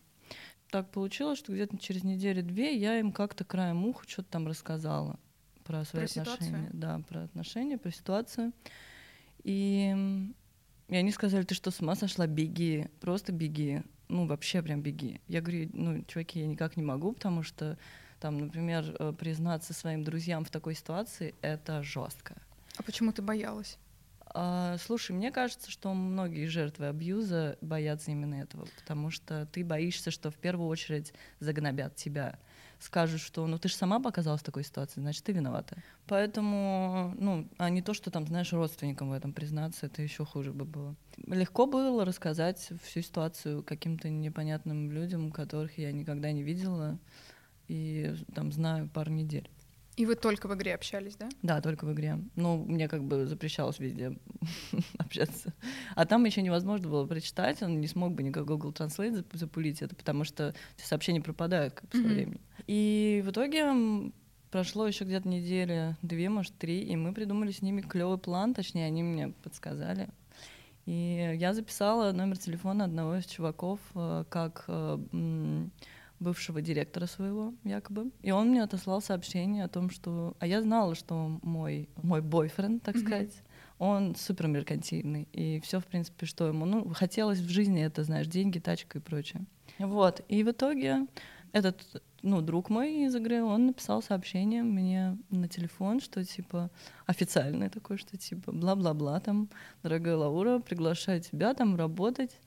Так 0.71 0.91
получилось, 0.91 1.39
что 1.39 1.53
где-то 1.53 1.79
через 1.79 2.05
неделю-две 2.05 2.77
я 2.77 2.99
им 2.99 3.13
как-то 3.13 3.45
краем 3.45 3.85
уха 3.87 4.05
что-то 4.07 4.31
там 4.31 4.47
рассказала 4.47 5.19
про 5.65 5.85
свои 5.85 6.07
про 6.07 6.21
отношения. 6.21 6.47
Ситуацию? 6.47 6.69
Да, 6.73 7.01
про 7.09 7.23
отношения, 7.25 7.79
про 7.79 7.91
ситуацию. 7.91 8.53
И, 9.45 9.95
и 10.89 10.97
они 10.97 11.11
сказали, 11.11 11.45
ты 11.45 11.55
что, 11.55 11.71
с 11.71 11.81
ума 11.81 11.95
сошла? 11.95 12.27
Беги, 12.27 12.89
просто 13.01 13.33
беги. 13.33 13.83
Ну, 14.09 14.27
вообще 14.27 14.63
прям 14.63 14.83
беги. 14.83 15.21
Я 15.27 15.41
говорю, 15.41 15.71
ну, 15.73 16.05
чуваки, 16.05 16.41
я 16.41 16.47
никак 16.47 16.77
не 16.77 16.83
могу, 16.83 17.13
потому 17.13 17.43
что 17.43 17.79
там, 18.21 18.39
например, 18.39 18.97
э, 18.99 19.13
признаться 19.13 19.73
своим 19.73 20.05
друзьям 20.05 20.45
в 20.45 20.51
такой 20.51 20.75
ситуации— 20.75 21.35
это 21.43 21.83
жестко. 21.83 22.41
А 22.79 22.83
почему 22.85 23.13
ты 23.13 23.23
боялась? 23.23 23.77
А, 24.35 24.77
слушай, 24.79 25.11
мне 25.11 25.33
кажется, 25.33 25.69
что 25.69 25.93
многие 25.93 26.47
жертвы 26.47 26.87
абьюза 26.87 27.59
боятся 27.61 28.13
именно 28.13 28.37
этого, 28.37 28.69
потому 28.79 29.11
что 29.11 29.47
ты 29.47 29.65
боишься, 29.65 30.13
что 30.13 30.31
в 30.31 30.37
первую 30.37 30.69
очередь 30.69 31.13
загнобят 31.41 31.97
тебя, 31.97 32.39
скажут, 32.79 33.21
что 33.21 33.45
ну 33.49 33.59
ты 33.59 33.69
же 33.69 33.75
сама 33.75 33.99
показалась 33.99 34.43
в 34.43 34.45
такой 34.45 34.63
ситуации, 34.63 35.01
значит 35.01 35.25
ты 35.25 35.33
виновата. 35.33 35.79
Поэтому, 36.07 37.15
ну, 37.19 37.49
а 37.59 37.69
не 37.69 37.83
то, 37.83 37.95
что 37.95 38.13
там, 38.13 38.29
знаешь, 38.29 38.53
родственникам 38.53 39.11
в 39.11 39.13
этом 39.13 39.33
признаться, 39.33 39.87
это 39.87 40.03
еще 40.03 40.25
хуже 40.25 40.53
бы 40.53 40.65
было. 40.65 40.95
Легко 41.27 41.67
было 41.67 42.05
рассказать 42.05 42.71
всю 42.85 43.03
ситуацию 43.03 43.65
каким-то 43.65 44.09
непонятным 44.09 44.93
людям, 44.93 45.33
которых 45.33 45.79
я 45.79 45.91
никогда 45.91 46.31
не 46.31 46.45
видела 46.45 46.97
и 47.67 48.15
там 48.35 48.53
знаю 48.53 48.89
пару 48.89 49.11
недель. 49.11 49.51
И 49.99 50.07
вы 50.07 50.15
только 50.15 50.47
в 50.47 50.55
игре 50.55 50.77
общались, 50.77 51.17
да? 51.17 51.29
Да, 51.43 51.61
только 51.61 51.85
в 51.85 51.93
игре. 51.93 52.21
Ну, 52.37 52.65
мне 52.65 52.87
как 52.87 53.03
бы 53.03 53.27
запрещалось 53.27 53.81
везде 53.81 54.17
общаться. 54.99 55.53
А 55.97 56.07
там 56.07 56.25
еще 56.25 56.41
невозможно 56.41 56.89
было 56.89 57.05
прочитать, 57.05 57.61
он 57.65 57.81
не 57.81 57.89
смог 57.89 58.15
бы 58.15 58.23
никак 58.23 58.45
Google 58.45 58.71
Translate 58.71 59.27
запулить 59.33 59.83
это, 59.83 59.97
потому 59.97 60.23
что 60.23 60.55
сообщения 60.77 61.21
пропадают 61.21 61.75
как 61.75 61.91
бы 61.91 61.99
со 61.99 62.05
временем. 62.05 62.41
И 62.69 63.25
в 63.27 63.31
итоге 63.31 64.13
прошло 64.53 64.87
еще 64.87 65.03
где-то 65.05 65.29
недели, 65.29 65.97
две, 66.03 66.29
может, 66.29 66.57
три, 66.57 66.81
и 66.81 66.95
мы 66.95 67.13
придумали 67.13 67.51
с 67.51 67.61
ними 67.61 67.81
клевый 67.81 68.19
план, 68.19 68.55
точнее, 68.55 68.87
они 68.87 69.03
мне 69.03 69.31
подсказали. 69.43 70.09
И 70.87 71.37
я 71.41 71.55
записала 71.55 72.13
номер 72.13 72.39
телефона 72.39 72.85
одного 72.85 73.17
из 73.17 73.27
чуваков 73.27 73.81
э, 73.97 74.25
как 74.29 74.65
э, 74.69 75.67
бывшего 76.21 76.61
директора 76.61 77.07
своего, 77.07 77.55
якобы. 77.65 78.11
И 78.23 78.31
он 78.31 78.51
мне 78.51 78.63
отослал 78.63 79.01
сообщение 79.01 79.65
о 79.65 79.69
том, 79.69 79.91
что... 79.91 80.37
А 80.41 80.47
я 80.47 80.63
знала, 80.63 80.95
что 80.95 81.39
мой, 81.43 81.89
мой 82.03 82.21
бойфренд, 82.21 82.83
так 82.83 82.97
mm-hmm. 82.97 83.07
сказать, 83.07 83.43
он 83.79 84.15
супер 84.17 84.49
меркантильный. 84.49 85.29
И 85.33 85.61
все, 85.61 85.81
в 85.81 85.87
принципе, 85.87 86.27
что 86.27 86.49
ему, 86.49 86.67
ну, 86.67 86.93
хотелось 86.95 87.39
в 87.39 87.49
жизни, 87.49 87.83
это, 87.83 88.05
знаешь, 88.05 88.27
деньги, 88.27 88.59
тачка 88.59 88.99
и 88.99 89.01
прочее. 89.01 89.45
Вот. 89.79 90.25
И 90.29 90.43
в 90.43 90.51
итоге 90.51 91.07
этот, 91.53 92.03
ну, 92.23 92.41
друг 92.41 92.71
мой 92.71 93.05
из 93.05 93.15
игры, 93.15 93.43
он 93.43 93.67
написал 93.67 94.03
сообщение 94.03 94.63
мне 94.63 95.17
на 95.31 95.49
телефон, 95.49 96.01
что, 96.01 96.25
типа, 96.25 96.71
официальное 97.07 97.71
такое, 97.71 97.97
что, 97.97 98.17
типа, 98.17 98.53
бла-бла-бла, 98.53 99.21
там, 99.21 99.49
дорогая 99.83 100.17
Лаура, 100.17 100.59
приглашаю 100.59 101.21
тебя 101.21 101.55
там 101.55 101.77
работать, 101.77 102.39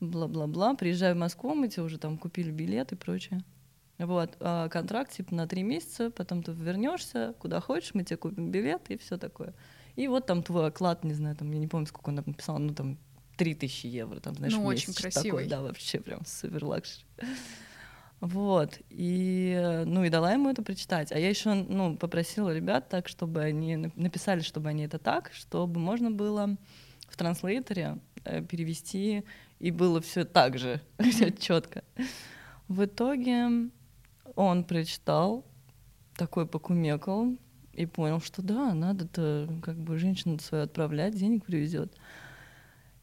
бла-бла-бла, 0.00 0.74
приезжай 0.74 1.14
в 1.14 1.16
Москву, 1.16 1.54
мы 1.54 1.68
тебе 1.68 1.82
уже 1.82 1.98
там 1.98 2.18
купили 2.18 2.50
билет 2.50 2.92
и 2.92 2.96
прочее. 2.96 3.42
Вот, 3.98 4.36
а 4.40 4.68
контракт 4.68 5.12
типа 5.12 5.34
на 5.34 5.48
три 5.48 5.64
месяца, 5.64 6.10
потом 6.10 6.42
ты 6.44 6.52
вернешься, 6.52 7.34
куда 7.40 7.60
хочешь, 7.60 7.94
мы 7.94 8.04
тебе 8.04 8.16
купим 8.16 8.50
билет 8.50 8.82
и 8.90 8.96
все 8.96 9.18
такое. 9.18 9.54
И 9.96 10.06
вот 10.06 10.26
там 10.26 10.44
твой 10.44 10.68
оклад, 10.68 11.02
не 11.02 11.14
знаю, 11.14 11.34
там, 11.34 11.50
я 11.50 11.58
не 11.58 11.66
помню, 11.66 11.86
сколько 11.86 12.10
он 12.10 12.14
написал, 12.14 12.58
ну 12.58 12.72
там 12.72 12.98
3000 13.36 13.86
евро, 13.86 14.20
там, 14.20 14.34
знаешь, 14.36 14.54
ну, 14.54 14.64
очень 14.64 14.92
красивый. 14.92 15.44
Такой, 15.44 15.46
да, 15.46 15.62
вообще 15.62 15.98
прям 16.00 16.24
супер 16.24 16.64
luxury. 16.64 17.04
Вот, 18.20 18.80
и, 18.90 19.82
ну, 19.86 20.02
и 20.04 20.10
дала 20.10 20.32
ему 20.32 20.50
это 20.50 20.62
прочитать. 20.62 21.12
А 21.12 21.18
я 21.18 21.28
еще, 21.28 21.54
ну, 21.54 21.96
попросила 21.96 22.52
ребят 22.52 22.88
так, 22.88 23.06
чтобы 23.06 23.42
они 23.42 23.76
написали, 23.94 24.40
чтобы 24.40 24.68
они 24.68 24.84
это 24.84 24.98
так, 24.98 25.30
чтобы 25.32 25.78
можно 25.78 26.10
было 26.10 26.56
в 27.08 27.16
транслейтере 27.16 27.98
э, 28.24 28.42
перевести, 28.42 29.24
и 29.58 29.70
было 29.70 30.00
все 30.00 30.24
так 30.24 30.58
же, 30.58 30.80
все 30.98 31.30
четко. 31.30 31.84
В 32.68 32.84
итоге 32.84 33.70
он 34.34 34.64
прочитал, 34.64 35.44
такой 36.16 36.46
покумекал 36.46 37.36
и 37.72 37.86
понял, 37.86 38.20
что 38.20 38.42
да, 38.42 38.74
надо-то 38.74 39.48
как 39.62 39.78
бы 39.78 39.98
женщину 39.98 40.38
свою 40.38 40.64
отправлять, 40.64 41.16
денег 41.16 41.44
привезет. 41.44 41.96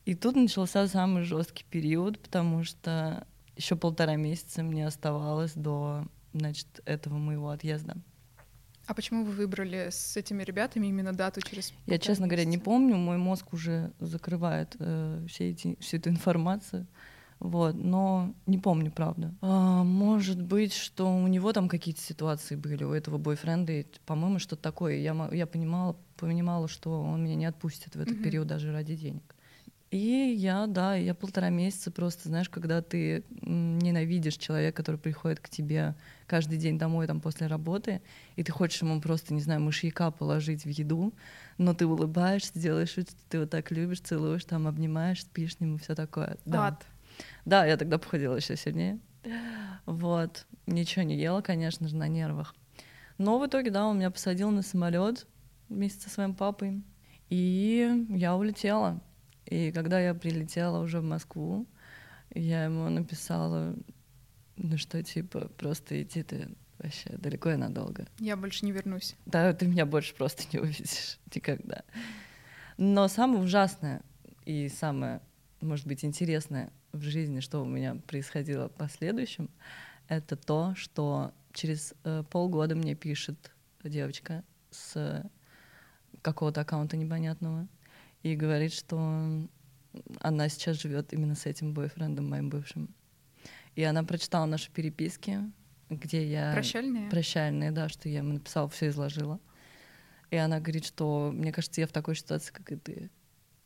И 0.05 0.13
тут 0.13 0.35
начался 0.35 0.87
самый 0.87 1.23
жесткий 1.23 1.65
период, 1.69 2.19
потому 2.19 2.63
что 2.63 3.25
еще 3.55 3.75
полтора 3.75 4.15
месяца 4.15 4.61
мне 4.61 4.85
оставалось 4.85 5.53
до 5.53 6.05
значит, 6.33 6.81
этого 6.85 7.15
моего 7.15 7.49
отъезда. 7.49 7.95
А 8.87 8.93
почему 8.93 9.23
вы 9.23 9.31
выбрали 9.31 9.89
с 9.91 10.15
этими 10.15 10.43
ребятами 10.43 10.87
именно 10.87 11.13
дату 11.13 11.41
через? 11.41 11.73
Я, 11.87 11.97
честно 11.97 12.27
говоря, 12.27 12.45
не 12.45 12.57
помню. 12.57 12.95
Мой 12.95 13.17
мозг 13.17 13.53
уже 13.53 13.91
закрывает 13.99 14.75
э, 14.79 15.25
все 15.27 15.51
эти, 15.51 15.75
всю 15.79 15.97
эту 15.97 16.09
информацию. 16.09 16.87
Вот, 17.39 17.75
но 17.75 18.33
не 18.45 18.57
помню, 18.57 18.91
правда. 18.91 19.33
А, 19.41 19.83
может 19.83 20.41
быть, 20.41 20.73
что 20.73 21.13
у 21.13 21.27
него 21.27 21.51
там 21.51 21.67
какие-то 21.67 22.01
ситуации 22.01 22.55
были, 22.55 22.83
у 22.83 22.93
этого 22.93 23.17
бойфренда, 23.17 23.73
и, 23.73 23.85
по-моему, 24.05 24.39
что-то 24.39 24.61
такое. 24.61 24.97
Я, 24.97 25.29
я 25.33 25.45
понимала, 25.45 25.97
понимала, 26.17 26.67
что 26.67 27.01
он 27.01 27.23
меня 27.23 27.35
не 27.35 27.45
отпустит 27.45 27.95
в 27.95 27.99
этот 27.99 28.15
mm-hmm. 28.15 28.23
период 28.23 28.47
даже 28.47 28.71
ради 28.71 28.95
денег. 28.95 29.34
И 29.95 30.33
я, 30.37 30.67
да, 30.67 30.95
я 30.95 31.15
полтора 31.15 31.47
месяца 31.47 31.89
просто, 31.89 32.27
знаешь, 32.27 32.49
когда 32.49 32.81
ты 32.81 33.23
ненавидишь 33.29 34.35
человека, 34.35 34.75
который 34.75 34.97
приходит 34.97 35.39
к 35.39 35.47
тебе 35.47 35.95
каждый 36.27 36.57
день 36.57 36.77
домой 36.77 37.07
там 37.07 37.21
после 37.21 37.47
работы, 37.47 38.01
и 38.35 38.43
ты 38.43 38.51
хочешь 38.51 38.81
ему 38.81 38.99
просто, 38.99 39.33
не 39.33 39.39
знаю, 39.39 39.61
мышьяка 39.61 40.11
положить 40.11 40.65
в 40.65 40.67
еду, 40.67 41.13
но 41.57 41.73
ты 41.73 41.85
улыбаешься, 41.85 42.59
делаешь 42.59 42.89
что 42.89 43.05
ты 43.29 43.37
его 43.37 43.45
так 43.45 43.71
любишь, 43.71 44.01
целуешь, 44.01 44.43
там 44.43 44.67
обнимаешь, 44.67 45.21
спишь 45.21 45.55
с 45.55 45.59
ним 45.61 45.75
и 45.75 45.79
все 45.79 45.95
такое. 45.95 46.35
Да. 46.43 46.67
Ад. 46.67 46.85
Да, 47.45 47.65
я 47.65 47.77
тогда 47.77 47.97
походила 47.97 48.35
еще 48.35 48.57
сильнее. 48.57 48.99
Вот. 49.85 50.45
Ничего 50.67 51.03
не 51.03 51.15
ела, 51.15 51.39
конечно 51.39 51.87
же, 51.87 51.95
на 51.95 52.09
нервах. 52.09 52.53
Но 53.17 53.39
в 53.39 53.47
итоге, 53.47 53.71
да, 53.71 53.85
он 53.85 53.99
меня 53.99 54.11
посадил 54.11 54.51
на 54.51 54.61
самолет 54.61 55.25
вместе 55.69 56.01
со 56.01 56.09
своим 56.09 56.35
папой. 56.35 56.83
И 57.29 58.05
я 58.09 58.35
улетела. 58.35 59.01
И 59.45 59.71
когда 59.71 59.99
я 59.99 60.13
прилетела 60.13 60.79
уже 60.79 60.99
в 60.99 61.03
Москву, 61.03 61.67
я 62.33 62.65
ему 62.65 62.89
написала, 62.89 63.75
ну 64.57 64.77
что, 64.77 65.01
типа, 65.03 65.49
просто 65.57 66.01
иди 66.01 66.23
ты 66.23 66.49
вообще 66.79 67.09
далеко 67.17 67.51
и 67.51 67.55
надолго. 67.55 68.07
Я 68.19 68.35
больше 68.35 68.65
не 68.65 68.71
вернусь. 68.71 69.15
Да, 69.25 69.53
ты 69.53 69.67
меня 69.67 69.85
больше 69.85 70.15
просто 70.15 70.43
не 70.51 70.59
увидишь 70.59 71.19
никогда. 71.33 71.83
Но 72.77 73.07
самое 73.07 73.43
ужасное 73.43 74.01
и 74.45 74.67
самое, 74.69 75.21
может 75.61 75.87
быть, 75.87 76.03
интересное 76.03 76.71
в 76.91 77.01
жизни, 77.01 77.39
что 77.39 77.61
у 77.61 77.65
меня 77.65 77.95
происходило 78.07 78.69
в 78.69 78.73
последующем, 78.73 79.49
это 80.07 80.35
то, 80.35 80.73
что 80.75 81.33
через 81.53 81.93
э, 82.03 82.23
полгода 82.29 82.75
мне 82.75 82.95
пишет 82.95 83.51
девочка 83.83 84.43
с 84.71 85.23
какого-то 86.21 86.61
аккаунта 86.61 86.97
непонятного 86.97 87.67
и 88.25 88.35
говорит, 88.35 88.73
что 88.73 89.47
она 90.19 90.49
сейчас 90.49 90.81
живет 90.81 91.13
именно 91.13 91.35
с 91.35 91.45
этим 91.45 91.75
бойфрендом 91.75 92.27
моим 92.27 92.49
бывшим. 92.49 92.89
И 93.75 93.83
она 93.83 94.03
прочитала 94.03 94.47
наши 94.47 94.71
переписки, 94.71 95.41
где 95.91 96.27
я... 96.27 96.51
Прощальные? 96.53 97.09
Прощальные, 97.11 97.69
да, 97.69 97.87
что 97.87 98.09
я 98.09 98.19
ему 98.19 98.33
написала, 98.33 98.67
все 98.67 98.87
изложила. 98.87 99.39
И 100.31 100.37
она 100.37 100.59
говорит, 100.59 100.85
что 100.85 101.31
мне 101.31 101.51
кажется, 101.51 101.81
я 101.81 101.87
в 101.87 101.91
такой 101.91 102.15
ситуации, 102.15 102.51
как 102.51 102.71
и 102.71 102.77
ты. 102.77 103.11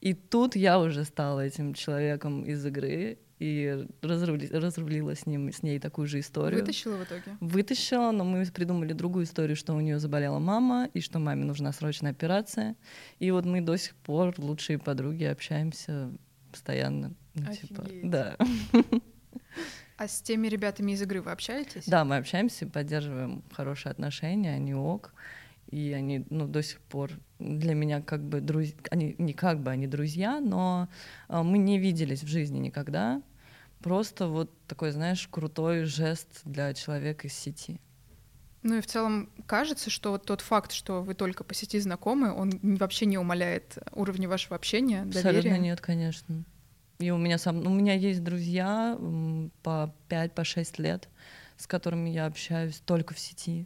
И 0.02 0.14
тут 0.14 0.58
я 0.58 0.82
уже 0.82 1.06
стала 1.06 1.40
этим 1.40 1.74
человеком 1.74 2.44
из 2.44 2.66
игры 2.66 3.18
и 3.40 3.88
разрули, 4.02 4.48
разрулила 4.48 5.16
с 5.16 5.26
ним, 5.26 5.52
с 5.52 5.64
ней 5.64 5.80
такую 5.80 6.08
же 6.08 6.20
историю. 6.20 6.60
Вытащила 6.60 6.98
в 6.98 7.04
итоге? 7.04 7.38
Вытащила, 7.40 8.12
но 8.12 8.26
мы 8.26 8.46
придумали 8.46 8.94
другую 8.94 9.26
историю, 9.26 9.56
что 9.56 9.74
у 9.74 9.80
нее 9.80 10.00
заболела 10.00 10.40
мама, 10.40 10.90
и 10.94 11.00
что 11.00 11.20
маме 11.20 11.46
нужна 11.46 11.72
срочная 11.72 12.12
операция. 12.12 12.76
И 13.20 13.32
вот 13.32 13.46
мы 13.46 13.62
до 13.62 13.78
сих 13.78 13.96
пор 13.96 14.36
лучшие 14.38 14.78
подруги, 14.78 15.24
общаемся 15.24 16.12
постоянно. 16.52 17.14
Ну, 17.34 17.54
типа, 17.54 17.86
да. 18.04 18.38
А 19.98 20.08
с 20.08 20.22
теми 20.22 20.48
ребятами 20.48 20.94
из 20.94 21.02
игры 21.02 21.22
вы 21.22 21.32
общаетесь? 21.32 21.84
Да, 21.86 22.06
мы 22.06 22.16
общаемся, 22.16 22.66
поддерживаем 22.66 23.44
хорошие 23.52 23.92
отношения, 23.92 24.54
они 24.54 24.74
ок 24.74 25.14
и 25.72 25.94
они 25.94 26.26
ну, 26.30 26.48
до 26.48 26.64
сих 26.64 26.80
пор 26.82 27.12
для 27.38 27.74
меня 27.76 28.02
как 28.02 28.24
бы 28.24 28.42
друзья, 28.42 28.76
они 28.92 29.16
не 29.18 29.34
как 29.34 29.62
бы 29.62 29.72
они 29.72 29.88
друзья, 29.88 30.40
но 30.40 30.90
э, 31.28 31.42
мы 31.42 31.58
не 31.58 31.78
виделись 31.78 32.24
в 32.24 32.28
жизни 32.28 32.60
никогда. 32.60 33.22
Просто 33.82 34.28
вот 34.28 34.52
такой, 34.68 34.92
знаешь, 34.92 35.28
крутой 35.30 35.86
жест 35.86 36.42
для 36.44 36.74
человека 36.74 37.28
из 37.28 37.34
сети. 37.34 37.80
Ну 38.62 38.76
и 38.76 38.82
в 38.82 38.88
целом 38.88 39.30
кажется, 39.46 39.90
что 39.90 40.12
вот 40.12 40.26
тот 40.26 40.42
факт, 40.42 40.74
что 40.74 41.02
вы 41.02 41.14
только 41.14 41.46
по 41.46 41.54
сети 41.54 41.80
знакомы, 41.80 42.34
он 42.34 42.60
вообще 42.62 43.06
не 43.06 43.18
умаляет 43.18 43.78
уровня 43.94 44.28
вашего 44.28 44.56
общения, 44.58 45.06
доверия? 45.06 45.30
Абсолютно 45.30 45.58
нет, 45.58 45.80
конечно. 45.80 46.44
И 47.00 47.12
у 47.12 47.18
меня 47.18 47.38
сам, 47.38 47.66
у 47.66 47.70
меня 47.70 47.94
есть 47.94 48.22
друзья 48.22 48.98
по 49.64 49.96
5-6 50.10 50.76
по 50.76 50.82
лет, 50.82 51.08
с 51.56 51.66
которыми 51.66 52.10
я 52.10 52.26
общаюсь 52.26 52.82
только 52.86 53.14
в 53.14 53.20
сети. 53.20 53.66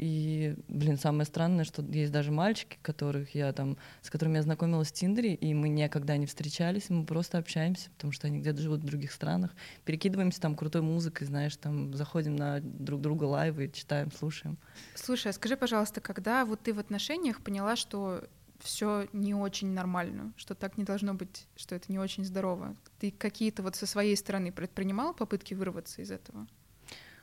И, 0.00 0.56
блин, 0.66 0.96
самое 0.96 1.26
странное, 1.26 1.64
что 1.64 1.82
есть 1.82 2.10
даже 2.10 2.32
мальчики, 2.32 2.78
которых 2.80 3.34
я 3.34 3.52
там, 3.52 3.76
с 4.00 4.08
которыми 4.08 4.36
я 4.36 4.42
знакомилась 4.42 4.88
в 4.88 4.94
Тиндере, 4.94 5.34
и 5.34 5.52
мы 5.52 5.68
никогда 5.68 6.16
не 6.16 6.24
встречались, 6.24 6.88
мы 6.88 7.04
просто 7.04 7.36
общаемся, 7.36 7.90
потому 7.90 8.10
что 8.10 8.26
они 8.26 8.38
где-то 8.38 8.62
живут 8.62 8.80
в 8.80 8.86
других 8.86 9.12
странах, 9.12 9.54
перекидываемся 9.84 10.40
там 10.40 10.56
крутой 10.56 10.80
музыкой, 10.80 11.26
знаешь, 11.26 11.54
там 11.54 11.92
заходим 11.92 12.34
на 12.34 12.60
друг 12.62 13.02
друга 13.02 13.24
лайвы, 13.24 13.68
читаем, 13.68 14.10
слушаем. 14.10 14.56
Слушай, 14.94 15.28
а 15.28 15.32
скажи, 15.34 15.54
пожалуйста, 15.54 16.00
когда 16.00 16.46
вот 16.46 16.60
ты 16.62 16.72
в 16.72 16.78
отношениях 16.78 17.42
поняла, 17.42 17.76
что 17.76 18.24
все 18.58 19.06
не 19.12 19.34
очень 19.34 19.68
нормально, 19.68 20.32
что 20.38 20.54
так 20.54 20.78
не 20.78 20.84
должно 20.84 21.12
быть, 21.12 21.46
что 21.56 21.74
это 21.74 21.92
не 21.92 21.98
очень 21.98 22.24
здорово. 22.24 22.74
Ты 23.00 23.10
какие-то 23.10 23.62
вот 23.62 23.76
со 23.76 23.84
своей 23.84 24.16
стороны 24.16 24.50
предпринимал 24.50 25.12
попытки 25.12 25.52
вырваться 25.52 26.00
из 26.00 26.10
этого? 26.10 26.46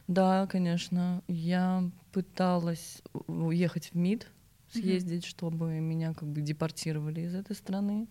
Да, 0.07 0.47
конечно. 0.47 1.21
Я 1.27 1.89
пыталась 2.11 3.01
уехать 3.27 3.91
в 3.91 3.95
МИД, 3.95 4.27
съездить, 4.71 5.25
mm-hmm. 5.25 5.29
чтобы 5.29 5.79
меня 5.79 6.13
как 6.13 6.29
бы 6.29 6.41
депортировали 6.41 7.21
из 7.21 7.35
этой 7.35 7.55
страны. 7.55 8.07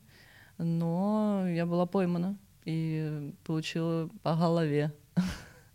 Но 0.59 1.45
я 1.49 1.67
была 1.67 1.87
поймана 1.87 2.39
и 2.65 3.33
получила 3.45 4.09
по 4.23 4.37
голове. 4.37 4.93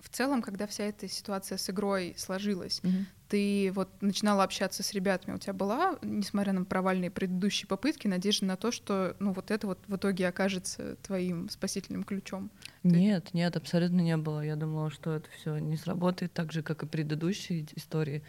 В 0.02 0.10
целом, 0.10 0.42
когда 0.42 0.68
вся 0.68 0.86
эта 0.86 1.08
ситуация 1.08 1.58
с 1.58 1.70
игрой 1.70 2.16
сложилась, 2.18 2.82
mm-hmm 2.84 3.06
ты 3.32 3.72
вот 3.74 3.88
начинала 4.02 4.44
общаться 4.44 4.84
с 4.84 4.92
ребятами, 4.92 5.36
у 5.36 5.38
тебя 5.38 5.54
была, 5.54 5.98
несмотря 6.02 6.52
на 6.52 6.66
провальные 6.66 7.10
предыдущие 7.10 7.66
попытки, 7.66 8.06
надежда 8.06 8.46
на 8.46 8.58
то, 8.58 8.74
что 8.74 9.16
ну 9.20 9.32
вот 9.32 9.52
это 9.52 9.68
вот 9.68 9.80
в 9.88 9.96
итоге 9.96 10.28
окажется 10.28 10.98
твоим 10.98 11.48
спасительным 11.48 12.04
ключом? 12.04 12.52
Нет, 12.84 13.30
ты... 13.32 13.38
нет, 13.38 13.56
абсолютно 13.56 14.02
не 14.02 14.18
было. 14.18 14.42
Я 14.42 14.58
думала, 14.58 14.92
что 14.92 15.16
это 15.16 15.30
все 15.32 15.60
не 15.60 15.78
сработает 15.78 16.34
так 16.34 16.52
же, 16.52 16.62
как 16.62 16.84
и 16.84 16.86
предыдущие 16.86 17.66
истории. 17.74 18.22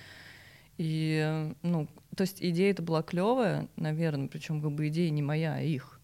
И, 0.78 1.52
ну, 1.62 1.88
то 2.16 2.20
есть 2.20 2.36
идея 2.40 2.70
это 2.70 2.82
была 2.82 3.02
клевая, 3.02 3.66
наверное, 3.74 4.28
причем 4.28 4.62
как 4.62 4.70
бы 4.70 4.86
идея 4.86 5.10
не 5.10 5.20
моя, 5.20 5.54
а 5.54 5.62
их. 5.62 5.98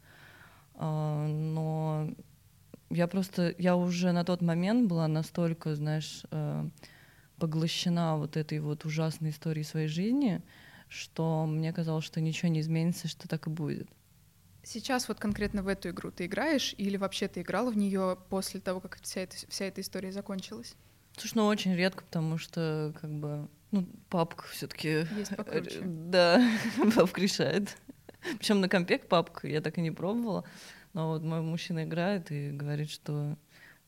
А, 0.75 1.25
но 1.28 2.10
я 2.90 3.07
просто, 3.07 3.54
я 3.59 3.76
уже 3.76 4.12
на 4.12 4.25
тот 4.25 4.40
момент 4.40 4.88
была 4.88 5.09
настолько, 5.09 5.75
знаешь, 5.75 6.23
э, 6.30 6.68
поглощена 7.38 8.16
вот 8.16 8.37
этой 8.37 8.61
вот 8.61 8.85
ужасной 8.85 9.30
историей 9.30 9.64
своей 9.64 9.88
жизни, 9.88 10.42
что 10.88 11.47
мне 11.47 11.73
казалось, 11.73 12.04
что 12.04 12.21
ничего 12.21 12.50
не 12.50 12.61
изменится, 12.61 13.09
что 13.09 13.28
так 13.28 13.47
и 13.47 13.50
будет. 13.50 13.88
Сейчас 14.62 15.09
вот 15.09 15.18
конкретно 15.18 15.62
в 15.62 15.68
эту 15.68 15.90
игру 15.90 16.11
ты 16.11 16.26
играешь 16.26 16.75
или 16.76 16.97
вообще 16.97 17.28
ты 17.28 17.40
играла 17.42 17.71
в 17.71 17.76
нее 17.76 18.18
после 18.28 18.61
того, 18.61 18.80
как 18.80 18.99
вся 19.00 19.23
эта, 19.23 19.37
вся 19.49 19.66
эта 19.66 19.80
история 19.80 20.12
закончилась? 20.12 20.75
Слушай, 21.16 21.35
ну 21.37 21.47
очень 21.47 21.75
редко, 21.75 22.04
потому 22.04 22.38
что 22.38 22.95
как 23.00 23.11
бы 23.11 23.49
ну, 23.71 23.87
PUBG 24.08 24.44
все-таки. 24.49 25.07
Есть 25.16 25.37
покруче. 25.37 25.80
Да, 25.85 26.42
PUBG 26.96 27.20
решает. 27.21 27.76
Причем 28.38 28.61
на 28.61 28.68
компе 28.68 28.99
PUBG 28.98 29.46
я 29.47 29.61
так 29.61 29.78
и 29.78 29.80
не 29.80 29.90
пробовала. 29.90 30.45
Но 30.92 31.09
вот 31.09 31.23
мой 31.23 31.40
мужчина 31.40 31.85
играет 31.85 32.30
и 32.30 32.50
говорит, 32.50 32.90
что 32.90 33.37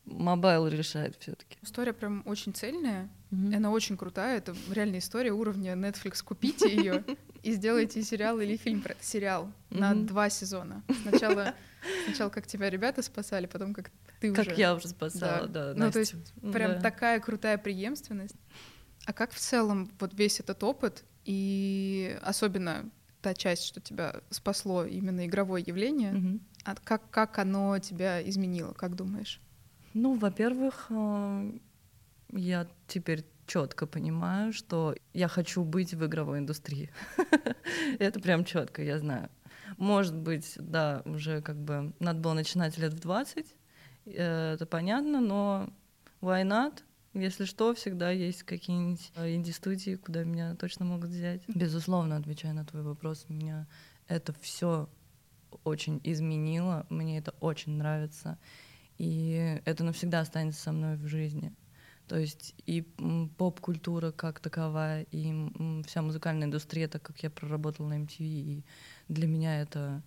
mobile 0.04 0.66
решает 0.66 1.16
все-таки. 1.18 1.56
История 1.62 1.92
прям 1.92 2.22
очень 2.26 2.52
цельная. 2.54 3.08
Mm-hmm. 3.30 3.56
Она 3.56 3.70
очень 3.70 3.96
крутая. 3.96 4.38
Это 4.38 4.54
реальная 4.70 4.98
история 4.98 5.32
уровня 5.32 5.74
Netflix. 5.74 6.22
Купите 6.24 6.74
ее 6.74 7.04
и 7.42 7.52
сделайте 7.52 8.02
сериал 8.02 8.40
или 8.40 8.56
фильм 8.56 8.82
про. 8.82 8.94
Сериал 9.00 9.52
на 9.70 9.94
два 9.94 10.30
сезона. 10.30 10.82
Сначала, 11.02 11.54
сначала 12.04 12.30
как 12.30 12.46
тебя 12.46 12.70
ребята 12.70 13.02
спасали, 13.02 13.46
потом 13.46 13.72
как 13.74 13.90
ты 14.20 14.30
уже. 14.32 14.44
Как 14.44 14.58
я 14.58 14.74
уже 14.74 14.88
спасала, 14.88 15.46
да. 15.46 15.74
ну, 15.76 15.90
то 15.90 15.98
есть 15.98 16.14
прям 16.52 16.80
такая 16.80 17.20
крутая 17.20 17.58
преемственность. 17.58 18.36
А 19.06 19.12
как 19.12 19.32
в 19.32 19.38
целом 19.38 19.90
вот 19.98 20.12
весь 20.14 20.40
этот 20.40 20.62
опыт 20.62 21.04
и 21.24 22.18
особенно 22.22 22.90
та 23.22 23.34
часть, 23.34 23.64
что 23.64 23.80
тебя 23.80 24.20
спасло 24.30 24.84
именно 24.84 25.26
игровое 25.26 25.62
явление. 25.66 26.40
А 26.64 26.74
как, 26.74 27.10
как 27.10 27.38
оно 27.38 27.78
тебя 27.78 28.26
изменило, 28.28 28.72
как 28.72 28.96
думаешь? 28.96 29.40
Ну, 29.94 30.14
во-первых, 30.14 30.86
э, 30.90 31.52
я 32.32 32.66
теперь 32.86 33.24
четко 33.46 33.86
понимаю, 33.86 34.52
что 34.52 34.94
я 35.12 35.28
хочу 35.28 35.64
быть 35.64 35.94
в 35.94 36.06
игровой 36.06 36.38
индустрии. 36.38 36.90
Это 37.98 38.20
прям 38.20 38.44
четко, 38.44 38.82
я 38.82 38.98
знаю. 38.98 39.28
Может 39.76 40.14
быть, 40.14 40.54
да, 40.56 41.02
уже 41.04 41.42
как 41.42 41.56
бы 41.56 41.92
надо 41.98 42.20
было 42.20 42.34
начинать 42.34 42.78
лет 42.78 42.92
в 42.94 43.00
20, 43.00 43.54
э, 44.06 44.52
это 44.54 44.66
понятно, 44.66 45.20
но 45.20 45.70
why 46.20 46.44
not? 46.44 46.82
Если 47.14 47.44
что, 47.44 47.74
всегда 47.74 48.10
есть 48.10 48.44
какие-нибудь 48.44 49.12
э, 49.16 49.34
инди-студии, 49.34 49.96
куда 49.96 50.22
меня 50.22 50.54
точно 50.54 50.84
могут 50.84 51.10
взять. 51.10 51.42
Безусловно, 51.48 52.16
отвечая 52.16 52.52
на 52.52 52.64
твой 52.64 52.82
вопрос, 52.82 53.26
меня 53.28 53.66
это 54.06 54.32
все 54.40 54.88
очень 55.64 56.00
изменило, 56.04 56.86
мне 56.88 57.18
это 57.18 57.34
очень 57.40 57.72
нравится, 57.72 58.38
и 58.98 59.60
это 59.64 59.84
навсегда 59.84 60.20
останется 60.20 60.60
со 60.60 60.72
мной 60.72 60.96
в 60.96 61.06
жизни. 61.06 61.52
То 62.06 62.18
есть 62.18 62.54
и 62.66 62.82
поп-культура 63.38 64.10
как 64.10 64.40
таковая, 64.40 65.06
и 65.12 65.32
вся 65.86 66.02
музыкальная 66.02 66.48
индустрия, 66.48 66.88
так 66.88 67.02
как 67.02 67.22
я 67.22 67.30
проработала 67.30 67.88
на 67.88 68.02
MTV, 68.02 68.18
и 68.20 68.64
для 69.08 69.28
меня 69.28 69.60
это, 69.60 70.02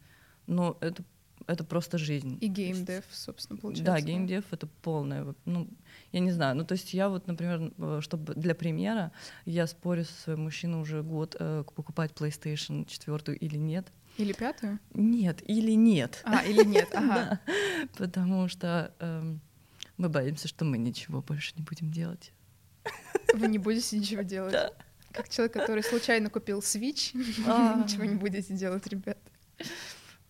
ну, 0.45 0.77
это 0.81 1.03
это 1.47 1.63
просто 1.63 1.97
жизнь. 1.97 2.37
И 2.41 2.47
геймдев, 2.47 3.03
собственно, 3.11 3.59
получается. 3.59 3.93
Да, 3.93 4.01
геймдев 4.01 4.45
это 4.51 4.67
полное, 4.67 5.35
ну, 5.45 5.67
я 6.11 6.19
не 6.19 6.31
знаю, 6.31 6.55
ну, 6.55 6.65
то 6.65 6.73
есть 6.73 6.93
я 6.93 7.09
вот, 7.09 7.27
например, 7.27 7.73
э, 7.77 7.99
чтобы 8.01 8.33
для 8.35 8.55
примера, 8.55 9.11
я 9.45 9.67
спорю 9.67 10.05
со 10.05 10.13
своим 10.13 10.41
мужчиной 10.43 10.81
уже 10.81 11.03
год, 11.03 11.35
э, 11.39 11.63
покупать 11.75 12.11
PlayStation 12.11 12.85
4 12.85 13.37
или 13.37 13.57
нет. 13.57 13.91
Или 14.17 14.33
пятую? 14.33 14.79
Нет, 14.93 15.41
или 15.47 15.71
нет. 15.71 16.21
А, 16.23 16.43
или 16.45 16.63
нет, 16.63 16.89
ага. 16.93 17.39
Потому 17.97 18.47
что 18.47 18.93
э, 18.99 19.35
мы 19.97 20.09
боимся, 20.09 20.47
что 20.47 20.65
мы 20.65 20.77
ничего 20.77 21.21
больше 21.21 21.53
не 21.55 21.63
будем 21.63 21.91
делать. 21.91 22.31
Вы 23.33 23.47
не 23.47 23.57
будете 23.57 23.97
ничего 23.97 24.21
делать? 24.21 24.53
Да. 24.53 24.71
Как 25.11 25.29
человек, 25.29 25.53
который 25.53 25.83
случайно 25.83 26.29
купил 26.29 26.59
Switch, 26.59 27.15
а. 27.47 27.81
ничего 27.81 28.05
не 28.05 28.15
будете 28.15 28.53
делать, 28.53 28.85
ребят. 28.87 29.17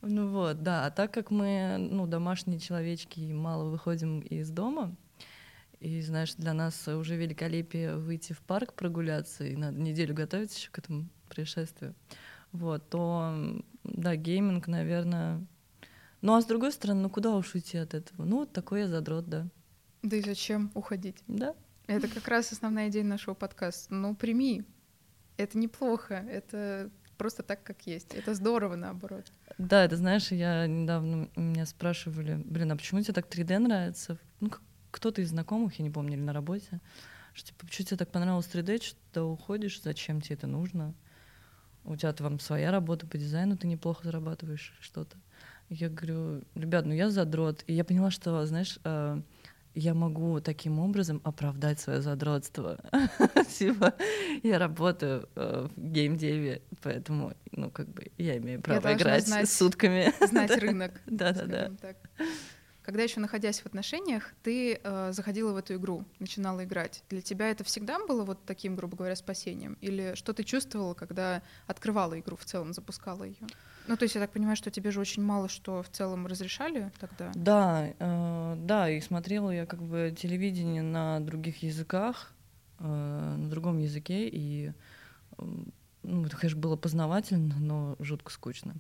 Ну 0.01 0.29
вот, 0.29 0.63
да. 0.63 0.85
А 0.85 0.91
так 0.91 1.13
как 1.13 1.31
мы, 1.31 1.77
ну, 1.77 2.07
домашние 2.07 2.60
человечки 2.60 3.19
и 3.19 3.34
мало 3.34 3.69
выходим 3.69 4.19
из 4.19 4.49
дома, 4.49 4.95
и, 5.79 6.01
знаешь, 6.01 6.36
для 6.36 6.53
нас 6.53 6.88
уже 6.88 7.15
великолепие 7.15 7.97
выйти 7.97 8.31
в 8.31 8.41
парк 8.41 8.73
прогуляться, 8.73 9.43
и 9.45 9.55
надо 9.55 9.79
неделю 9.79 10.13
готовиться 10.13 10.58
еще 10.58 10.69
к 10.71 10.79
этому 10.79 11.10
происшествию, 11.27 11.93
вот, 12.53 12.89
то, 12.89 13.62
да, 13.84 14.15
гейминг, 14.15 14.67
наверное... 14.67 15.46
Ну, 16.22 16.36
а 16.36 16.41
с 16.41 16.46
другой 16.46 16.72
стороны, 16.72 17.02
ну, 17.02 17.10
куда 17.10 17.36
уж 17.36 17.54
уйти 17.54 17.78
от 17.78 17.93
этого? 17.93 18.24
Ну, 18.24 18.39
вот 18.39 18.54
такой 18.54 18.82
я 18.82 18.88
задрот, 18.88 19.28
да. 19.28 19.48
Да 20.04 20.15
и 20.15 20.22
зачем 20.22 20.72
уходить? 20.74 21.17
Да. 21.28 21.54
Это 21.88 22.08
как 22.08 22.28
раз 22.28 22.52
основная 22.52 22.89
идея 22.89 23.04
нашего 23.04 23.34
подкаста. 23.34 23.93
Ну, 23.93 24.15
прими. 24.15 24.63
Это 25.36 25.58
неплохо. 25.58 26.26
Это 26.30 26.89
просто 27.17 27.43
так, 27.43 27.63
как 27.63 27.86
есть. 27.88 28.13
Это 28.13 28.36
здорово, 28.36 28.76
наоборот. 28.76 29.32
Да, 29.58 29.84
это 29.84 29.98
знаешь, 29.98 30.32
я 30.32 30.67
недавно 30.67 31.30
меня 31.36 31.65
спрашивали, 31.65 32.36
блин, 32.36 32.72
а 32.72 32.76
почему 32.78 33.02
тебе 33.02 33.13
так 33.13 33.28
3D 33.28 33.60
нравится? 33.60 34.17
Ну, 34.39 34.52
кто-то 34.91 35.22
из 35.22 35.30
знакомых, 35.30 35.80
я 35.80 35.84
не 35.84 35.91
помню, 35.91 36.13
или 36.13 36.22
на 36.22 36.34
работе, 36.34 36.80
что 37.34 37.48
типа, 37.48 37.65
почему 37.65 37.88
тебе 37.88 37.98
так 37.98 38.12
понравилось 38.12 38.50
3D, 38.52 38.82
что 38.84 38.98
ты 39.12 39.22
уходишь, 39.22 39.82
зачем 39.82 40.22
тебе 40.22 40.36
это 40.36 40.48
нужно? 40.48 40.93
У 41.86 41.96
тебя 41.96 42.13
там 42.13 42.39
своя 42.39 42.72
работа 42.72 43.06
по 43.08 43.17
дизайну, 43.17 43.58
ты 43.58 43.67
неплохо 43.67 44.06
зарабатываешь 44.06 44.74
что-то. 44.80 45.17
Я 45.69 45.89
говорю, 45.89 46.43
ребят, 46.56 46.86
ну 46.86 46.93
я 46.93 47.10
задрот. 47.10 47.63
И 47.67 47.74
я 47.74 47.84
поняла, 47.84 48.12
что, 48.12 48.46
знаешь, 48.46 48.80
э, 48.84 49.22
я 49.76 49.93
могу 49.93 50.39
таким 50.39 50.80
образом 50.80 51.22
оправдать 51.24 51.80
свое 51.80 52.02
задротство. 52.02 52.80
типа, 53.58 53.93
я 54.43 54.60
работаю 54.60 55.28
э, 55.36 55.67
в 55.76 55.82
геймдеве, 55.82 56.62
поэтому, 56.82 57.34
ну, 57.52 57.69
как 57.72 57.88
бы, 57.89 58.12
я 58.17 58.38
имею 58.38 58.62
право 58.62 58.88
я 58.88 58.96
играть 58.96 59.28
знать, 59.28 59.50
сутками. 59.50 60.13
Знать 60.26 60.56
рынок. 60.62 61.02
Да-да-да. 61.06 61.72
Когда 62.84 63.02
еще 63.02 63.22
находясь 63.22 63.62
в 63.62 63.65
отношениях, 63.65 64.34
ты 64.43 64.80
э, 64.84 65.12
заходила 65.13 65.54
в 65.54 65.58
эту 65.58 65.76
игру, 65.76 66.04
начинала 66.19 66.65
играть. 66.65 67.04
Для 67.10 67.22
тебя 67.22 67.50
это 67.50 67.63
всегда 67.63 67.98
было 68.06 68.26
вот 68.26 68.39
таким, 68.46 68.76
грубо 68.76 68.98
говоря, 68.98 69.15
спасением? 69.15 69.78
Или 69.80 70.15
что 70.15 70.34
ты 70.34 70.43
чувствовала, 70.43 70.93
когда 70.93 71.41
открывала 71.65 72.19
игру 72.19 72.36
в 72.36 72.43
целом, 72.43 72.74
запускала 72.74 73.24
ее? 73.24 73.48
Ну, 73.88 73.96
то 73.96 74.04
есть 74.04 74.15
я 74.15 74.22
так 74.22 74.32
понимаю, 74.32 74.58
что 74.58 74.69
тебе 74.69 74.91
же 74.91 75.00
очень 75.00 75.24
мало 75.24 75.48
что 75.48 75.82
в 75.82 75.89
целом 75.89 76.28
разрешали 76.28 76.91
тогда? 77.00 77.32
Да, 77.36 77.88
э, 77.98 78.56
да, 78.58 78.89
и 78.89 79.00
смотрела 79.00 79.50
я 79.50 79.65
как 79.65 79.82
бы 79.82 80.13
телевидение 80.17 80.82
на 80.82 81.22
других 81.22 81.63
языках, 81.63 82.34
э, 82.80 82.84
на 82.84 83.50
другом 83.50 83.78
языке, 83.78 84.28
и 84.28 84.74
э, 85.38 85.43
ну, 86.04 86.26
это, 86.26 86.36
конечно, 86.36 86.60
было 86.60 86.76
познавательно, 86.76 87.56
но 87.60 87.96
жутко 88.00 88.32
скучно. 88.32 88.76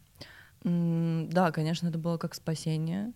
Да, 0.63 1.51
конечно, 1.51 1.87
это 1.89 1.97
было 1.97 2.17
как 2.17 2.35
спасение, 2.35 3.11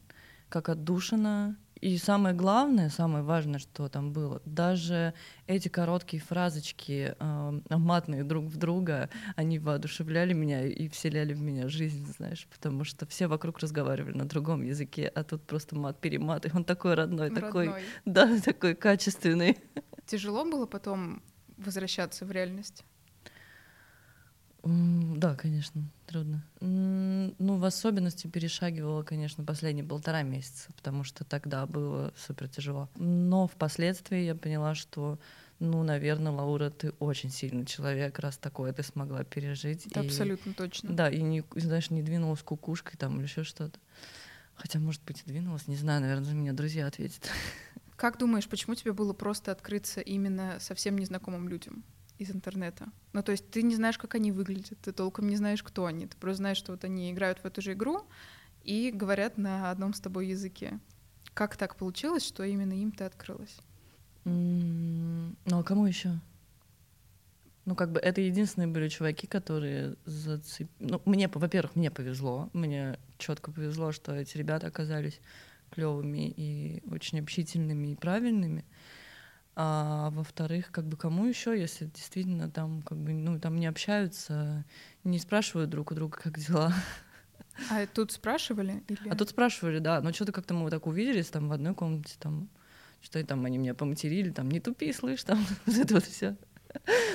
как 0.49 0.69
отдушина. 0.69 1.57
И 1.79 1.97
самое 1.99 2.33
главное, 2.33 2.89
самое 2.89 3.23
важное, 3.23 3.60
что 3.60 3.88
там 3.88 4.12
было, 4.12 4.41
даже 4.45 5.13
эти 5.45 5.67
короткие 5.67 6.21
фразочки, 6.23 7.15
э, 7.19 7.62
матные 7.69 8.23
друг 8.23 8.45
в 8.45 8.57
друга, 8.57 9.12
они 9.36 9.60
воодушевляли 9.60 10.33
меня 10.33 10.65
и 10.65 10.89
вселяли 10.89 11.36
в 11.36 11.41
меня 11.41 11.69
жизнь, 11.69 12.03
знаешь, 12.17 12.47
потому 12.51 12.83
что 12.83 13.05
все 13.05 13.27
вокруг 13.27 13.60
разговаривали 13.60 14.17
на 14.17 14.25
другом 14.25 14.63
языке, 14.63 15.12
а 15.13 15.23
тут 15.23 15.43
просто 15.43 15.75
мат-перемат, 15.75 16.47
и 16.47 16.51
он 16.51 16.63
такой 16.63 16.95
родной, 16.95 17.29
родной, 17.29 17.41
такой, 17.41 17.71
да, 18.05 18.39
такой 18.43 18.73
качественный. 18.73 19.60
Тяжело 20.07 20.45
было 20.45 20.65
потом 20.65 21.21
возвращаться 21.57 22.25
в 22.25 22.31
реальность? 22.31 22.83
Да, 24.63 25.35
конечно, 25.35 25.83
трудно. 26.07 26.43
Ну, 26.59 27.57
в 27.57 27.63
особенности 27.63 28.27
перешагивала, 28.27 29.03
конечно, 29.03 29.43
последние 29.43 29.85
полтора 29.85 30.23
месяца, 30.23 30.69
потому 30.75 31.03
что 31.03 31.23
тогда 31.23 31.65
было 31.65 32.13
супер 32.17 32.49
тяжело. 32.49 32.89
Но 32.95 33.47
впоследствии 33.47 34.19
я 34.19 34.35
поняла, 34.35 34.75
что, 34.75 35.19
ну, 35.59 35.83
наверное, 35.83 36.31
Лаура, 36.31 36.69
ты 36.69 36.91
очень 36.99 37.29
сильный 37.29 37.65
человек, 37.65 38.19
раз 38.19 38.37
такое 38.37 38.73
ты 38.73 38.83
смогла 38.83 39.23
пережить. 39.23 39.87
Это 39.87 40.01
и, 40.01 40.05
абсолютно 40.07 40.53
точно. 40.53 40.93
Да, 40.93 41.09
и, 41.09 41.21
не, 41.21 41.43
знаешь, 41.55 41.89
не 41.89 42.01
двинулась 42.01 42.43
кукушкой 42.43 42.97
там 42.97 43.17
или 43.17 43.23
еще 43.23 43.43
что-то. 43.43 43.79
Хотя, 44.55 44.79
может 44.79 45.03
быть, 45.03 45.21
и 45.23 45.29
двинулась, 45.29 45.67
не 45.67 45.75
знаю, 45.75 46.01
наверное, 46.01 46.25
за 46.25 46.33
меня 46.33 46.51
друзья 46.51 46.87
ответят. 46.87 47.29
Как 47.95 48.17
думаешь, 48.17 48.47
почему 48.47 48.75
тебе 48.75 48.91
было 48.91 49.13
просто 49.13 49.51
открыться 49.51 50.01
именно 50.01 50.57
совсем 50.59 50.97
незнакомым 50.97 51.47
людям? 51.47 51.83
Из 52.17 52.32
интернета. 52.32 52.88
Ну, 53.13 53.23
то 53.23 53.32
есть 53.32 53.49
ты 53.49 53.62
не 53.62 53.75
знаешь, 53.75 53.97
как 53.97 54.15
они 54.15 54.32
выглядят, 54.32 54.80
ты 54.80 54.91
толком 54.91 55.27
не 55.27 55.36
знаешь, 55.36 55.63
кто 55.63 55.86
они. 55.86 56.08
Ты 56.08 56.17
просто 56.17 56.38
знаешь, 56.38 56.58
что 56.58 56.71
вот 56.71 56.84
они 56.84 57.12
играют 57.12 57.39
в 57.39 57.45
эту 57.45 57.62
же 57.62 57.73
игру 57.73 58.06
и 58.63 58.91
говорят 58.91 59.38
на 59.38 59.71
одном 59.71 59.93
с 59.93 59.99
тобой 59.99 60.27
языке. 60.27 60.80
Как 61.34 61.56
так 61.56 61.75
получилось, 61.75 62.25
что 62.25 62.43
именно 62.43 62.73
им 62.73 62.91
ты 62.91 63.03
открылась? 63.03 63.58
Mm, 64.25 65.36
ну, 65.45 65.60
а 65.60 65.63
кому 65.63 65.86
еще? 65.86 66.19
Ну, 67.65 67.75
как 67.75 67.91
бы 67.91 67.99
это 67.99 68.21
единственные 68.21 68.67
были 68.67 68.88
чуваки, 68.88 69.27
которые 69.27 69.95
зацеп... 70.06 70.69
Ну, 70.80 71.01
мне, 71.06 71.27
во-первых, 71.27 71.75
мне 71.75 71.91
повезло. 71.91 72.49
Мне 72.53 72.97
четко 73.17 73.51
повезло, 73.51 73.91
что 73.91 74.15
эти 74.15 74.38
ребята 74.38 74.67
оказались 74.67 75.19
клевыми 75.69 76.34
и 76.36 76.82
очень 76.89 77.19
общительными 77.19 77.88
и 77.91 77.95
правильными. 77.95 78.65
А 79.59 80.11
во-вторых, 80.11 80.69
как 80.69 80.85
бы 80.85 80.97
кому 80.97 81.25
еще, 81.25 81.59
если 81.59 81.85
действительно 81.85 82.47
там 82.47 82.83
как 82.83 82.99
бы 82.99 83.11
ну 83.11 83.39
там 83.39 83.59
не 83.59 83.65
общаются, 83.65 84.63
не 85.03 85.17
спрашивают 85.17 85.71
друг 85.71 85.91
у 85.91 85.95
друга, 85.95 86.19
как 86.21 86.37
дела. 86.37 86.71
А 87.71 87.87
тут 87.87 88.11
спрашивали? 88.11 88.83
Или... 88.87 89.09
А 89.09 89.15
тут 89.15 89.29
спрашивали, 89.29 89.79
да. 89.79 89.99
Но 90.01 90.13
что-то 90.13 90.31
как-то 90.31 90.53
мы 90.53 90.61
вот 90.61 90.69
так 90.69 90.85
увиделись 90.85 91.31
там 91.31 91.49
в 91.49 91.53
одной 91.53 91.73
комнате, 91.73 92.17
там 92.19 92.49
что 93.01 93.23
там 93.25 93.45
они 93.45 93.57
меня 93.57 93.73
поматерили, 93.73 94.29
там 94.29 94.51
не 94.51 94.59
тупи, 94.59 94.93
слышь, 94.93 95.23
там 95.23 95.43
вот 95.65 95.75
это 95.75 95.95
вот 95.95 96.03
все. 96.03 96.37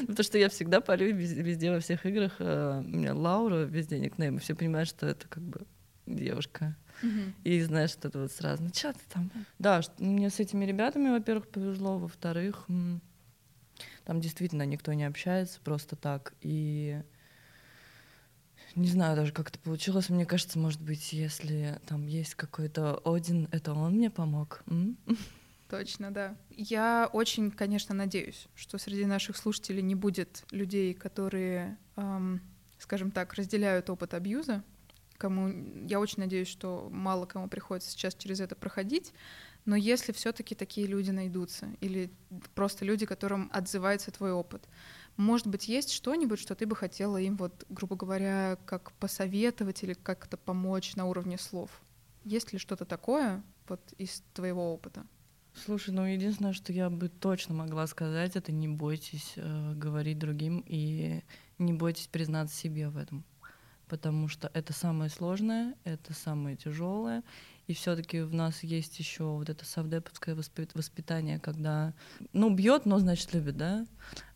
Потому 0.01 0.25
что 0.25 0.37
я 0.37 0.49
всегда 0.49 0.81
парю 0.81 1.15
везде, 1.15 1.43
везде 1.43 1.71
во 1.71 1.79
всех 1.79 2.05
играх. 2.07 2.33
Э, 2.41 2.81
у 2.85 2.89
меня 2.89 3.15
Лаура 3.15 3.63
везде 3.63 4.01
никнейм, 4.01 4.39
и 4.39 4.41
все 4.41 4.57
понимают, 4.57 4.89
что 4.89 5.07
это 5.07 5.29
как 5.29 5.45
бы 5.45 5.65
девушка. 6.07 6.77
Мгм. 7.03 7.35
И 7.45 7.61
знаешь, 7.63 7.91
что 7.91 8.09
это 8.09 8.21
вот 8.21 8.33
сразу, 8.33 8.63
ну 8.63 8.69
что 8.71 8.93
ты 8.93 9.01
там? 9.09 9.31
Да, 9.59 9.83
что- 9.83 10.03
мне 10.03 10.31
с 10.31 10.41
этими 10.41 10.65
ребятами, 10.65 11.11
во-первых, 11.11 11.49
повезло, 11.49 11.99
во-вторых, 11.99 12.67
там 14.05 14.21
действительно 14.21 14.65
никто 14.67 14.93
не 14.93 15.05
общается 15.05 15.61
просто 15.63 15.97
так. 15.97 16.35
И 16.41 17.03
не 18.75 18.89
знаю 18.89 19.17
даже, 19.17 19.33
как 19.33 19.49
это 19.51 19.59
получилось. 19.59 20.09
Мне 20.09 20.25
кажется, 20.27 20.59
может 20.59 20.81
быть, 20.81 21.13
если 21.13 21.81
там 21.87 22.07
есть 22.07 22.35
какой-то 22.35 23.01
Один, 23.05 23.49
это 23.53 23.75
он 23.75 23.95
мне 23.95 24.11
помог. 24.11 24.63
м? 24.67 24.97
Точно, 25.69 26.11
да. 26.13 26.37
Я 26.51 27.09
очень, 27.13 27.51
конечно, 27.51 27.95
надеюсь, 27.95 28.47
что 28.55 28.77
среди 28.79 29.07
наших 29.07 29.37
слушателей 29.37 29.83
не 29.83 29.95
будет 29.95 30.45
людей, 30.51 30.93
которые, 30.95 31.79
эм, 31.97 32.43
скажем 32.79 33.11
так, 33.11 33.35
разделяют 33.35 33.89
опыт 33.89 34.13
абьюза. 34.15 34.63
Кому 35.23 35.53
я 35.87 36.01
очень 36.01 36.19
надеюсь, 36.19 36.49
что 36.49 36.89
мало 36.91 37.27
кому 37.27 37.47
приходится 37.47 37.93
сейчас 37.93 38.17
через 38.17 38.41
это 38.41 38.57
проходить. 38.57 39.13
Но 39.65 39.77
если 39.77 40.11
все-таки 40.11 40.57
такие 40.57 40.89
люди 40.89 41.13
найдутся, 41.13 41.69
или 41.81 42.11
просто 42.57 42.85
люди, 42.85 43.07
которым 43.07 43.49
отзывается 43.53 44.11
твой 44.11 44.33
опыт, 44.33 44.69
может 45.17 45.47
быть, 45.47 45.69
есть 45.69 45.93
что-нибудь, 45.93 46.41
что 46.41 46.57
ты 46.57 46.67
бы 46.67 46.75
хотела 46.75 47.19
им, 47.19 47.37
вот, 47.37 47.65
грубо 47.69 47.95
говоря, 47.95 48.59
как 48.67 48.91
посоветовать 48.95 49.85
или 49.85 49.93
как-то 49.93 50.37
помочь 50.37 50.97
на 50.97 51.07
уровне 51.07 51.39
слов? 51.39 51.71
Есть 52.25 52.53
ли 52.53 52.59
что-то 52.59 52.85
такое 52.85 53.45
вот 53.69 53.95
из 53.99 54.25
твоего 54.35 54.75
опыта? 54.75 55.07
Слушай, 55.55 55.95
ну 55.95 56.05
единственное, 56.05 56.53
что 56.53 56.73
я 56.73 56.91
бы 56.91 57.09
точно 57.09 57.55
могла 57.55 57.87
сказать, 57.87 58.35
это 58.35 58.51
не 58.51 58.67
бойтесь 58.67 59.35
э, 59.37 59.75
говорить 59.77 60.19
другим 60.19 60.65
и 60.67 61.23
не 61.59 61.73
бойтесь 61.73 62.09
признаться 62.09 62.57
себе 62.57 62.89
в 62.89 62.97
этом. 62.97 63.25
Потому 63.93 64.27
что 64.27 64.51
это 64.55 64.73
самое 64.73 65.11
сложное, 65.11 65.75
это 65.85 66.15
самое 66.15 66.57
тяжелое. 66.57 67.23
И 67.67 67.75
все-таки 67.75 68.23
в 68.23 68.33
нас 68.33 68.63
есть 68.63 68.99
еще 68.99 69.25
вот 69.25 69.51
это 69.51 69.67
совдеповское 69.67 70.35
воспи- 70.35 70.71
воспитание, 70.73 71.39
когда, 71.39 71.93
ну, 72.33 72.49
бьет, 72.49 72.87
но 72.87 72.99
значит 73.01 73.35
любит, 73.35 73.59
да? 73.59 73.87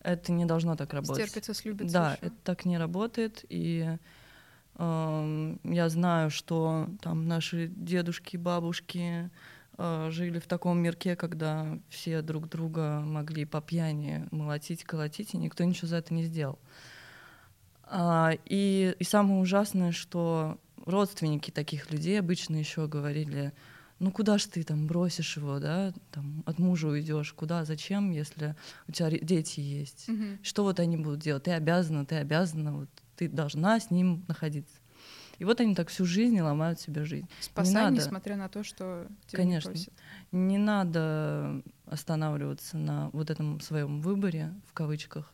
Это 0.02 0.30
не 0.32 0.44
должно 0.44 0.76
так 0.76 0.92
работать. 0.92 1.24
Стерпится, 1.24 1.54
слюбится. 1.54 1.94
Да, 1.94 2.12
ещё. 2.12 2.26
это 2.26 2.36
так 2.44 2.66
не 2.66 2.76
работает. 2.76 3.46
И 3.48 3.96
эм, 4.74 5.58
я 5.64 5.88
знаю, 5.88 6.28
что 6.28 6.90
там 7.00 7.26
наши 7.26 7.68
дедушки, 7.68 8.36
бабушки 8.36 9.30
э, 9.78 10.08
жили 10.10 10.38
в 10.38 10.46
таком 10.46 10.80
мирке, 10.80 11.16
когда 11.16 11.78
все 11.88 12.20
друг 12.20 12.50
друга 12.50 13.00
могли 13.00 13.46
по 13.46 13.62
пьяни 13.62 14.28
молотить, 14.32 14.84
колотить, 14.84 15.32
и 15.32 15.38
никто 15.38 15.64
ничего 15.64 15.88
за 15.88 15.96
это 15.96 16.12
не 16.12 16.24
сделал. 16.24 16.58
А, 17.86 18.32
и, 18.44 18.94
и 18.98 19.04
самое 19.04 19.40
ужасное, 19.40 19.92
что 19.92 20.58
родственники 20.84 21.50
таких 21.50 21.90
людей 21.90 22.18
обычно 22.18 22.56
еще 22.56 22.86
говорили, 22.86 23.52
ну 23.98 24.10
куда 24.10 24.38
ж 24.38 24.44
ты 24.46 24.62
там 24.62 24.86
бросишь 24.86 25.36
его, 25.36 25.58
да, 25.58 25.92
там 26.10 26.42
от 26.46 26.58
мужа 26.58 26.88
уйдешь, 26.88 27.32
куда, 27.32 27.64
зачем, 27.64 28.10
если 28.10 28.54
у 28.88 28.92
тебя 28.92 29.10
дети 29.10 29.60
есть? 29.60 30.08
Мгм. 30.08 30.38
Что 30.42 30.64
вот 30.64 30.80
они 30.80 30.96
будут 30.96 31.20
делать? 31.20 31.44
Ты 31.44 31.52
обязана, 31.52 32.04
ты 32.04 32.16
обязана, 32.16 32.76
вот 32.76 32.88
ты 33.16 33.28
должна 33.28 33.78
с 33.80 33.90
ним 33.90 34.24
находиться. 34.28 34.76
И 35.38 35.44
вот 35.44 35.60
они 35.60 35.74
так 35.74 35.88
всю 35.88 36.06
жизнь 36.06 36.40
ломают 36.40 36.80
себе 36.80 37.04
жизнь. 37.04 37.28
Спасай, 37.40 37.84
надо. 37.84 37.96
несмотря 37.96 38.36
на 38.36 38.48
то, 38.48 38.64
что 38.64 39.06
тебя 39.26 39.42
Конечно. 39.42 39.68
не 39.68 39.74
просят. 39.74 39.92
Не 40.32 40.58
надо 40.58 41.62
останавливаться 41.86 42.78
на 42.78 43.10
вот 43.10 43.30
этом 43.30 43.60
своем 43.60 44.00
выборе, 44.00 44.54
в 44.66 44.72
кавычках. 44.72 45.30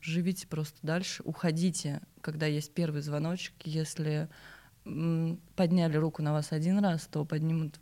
Живите 0.00 0.46
просто 0.46 0.78
дальше, 0.82 1.22
уходите, 1.24 2.00
когда 2.20 2.46
есть 2.46 2.72
первый 2.72 3.02
звоночек. 3.02 3.54
Если 3.64 4.28
подняли 4.84 5.96
руку 5.96 6.22
на 6.22 6.32
вас 6.32 6.52
один 6.52 6.78
раз, 6.80 7.06
то 7.06 7.24
поднимут 7.24 7.78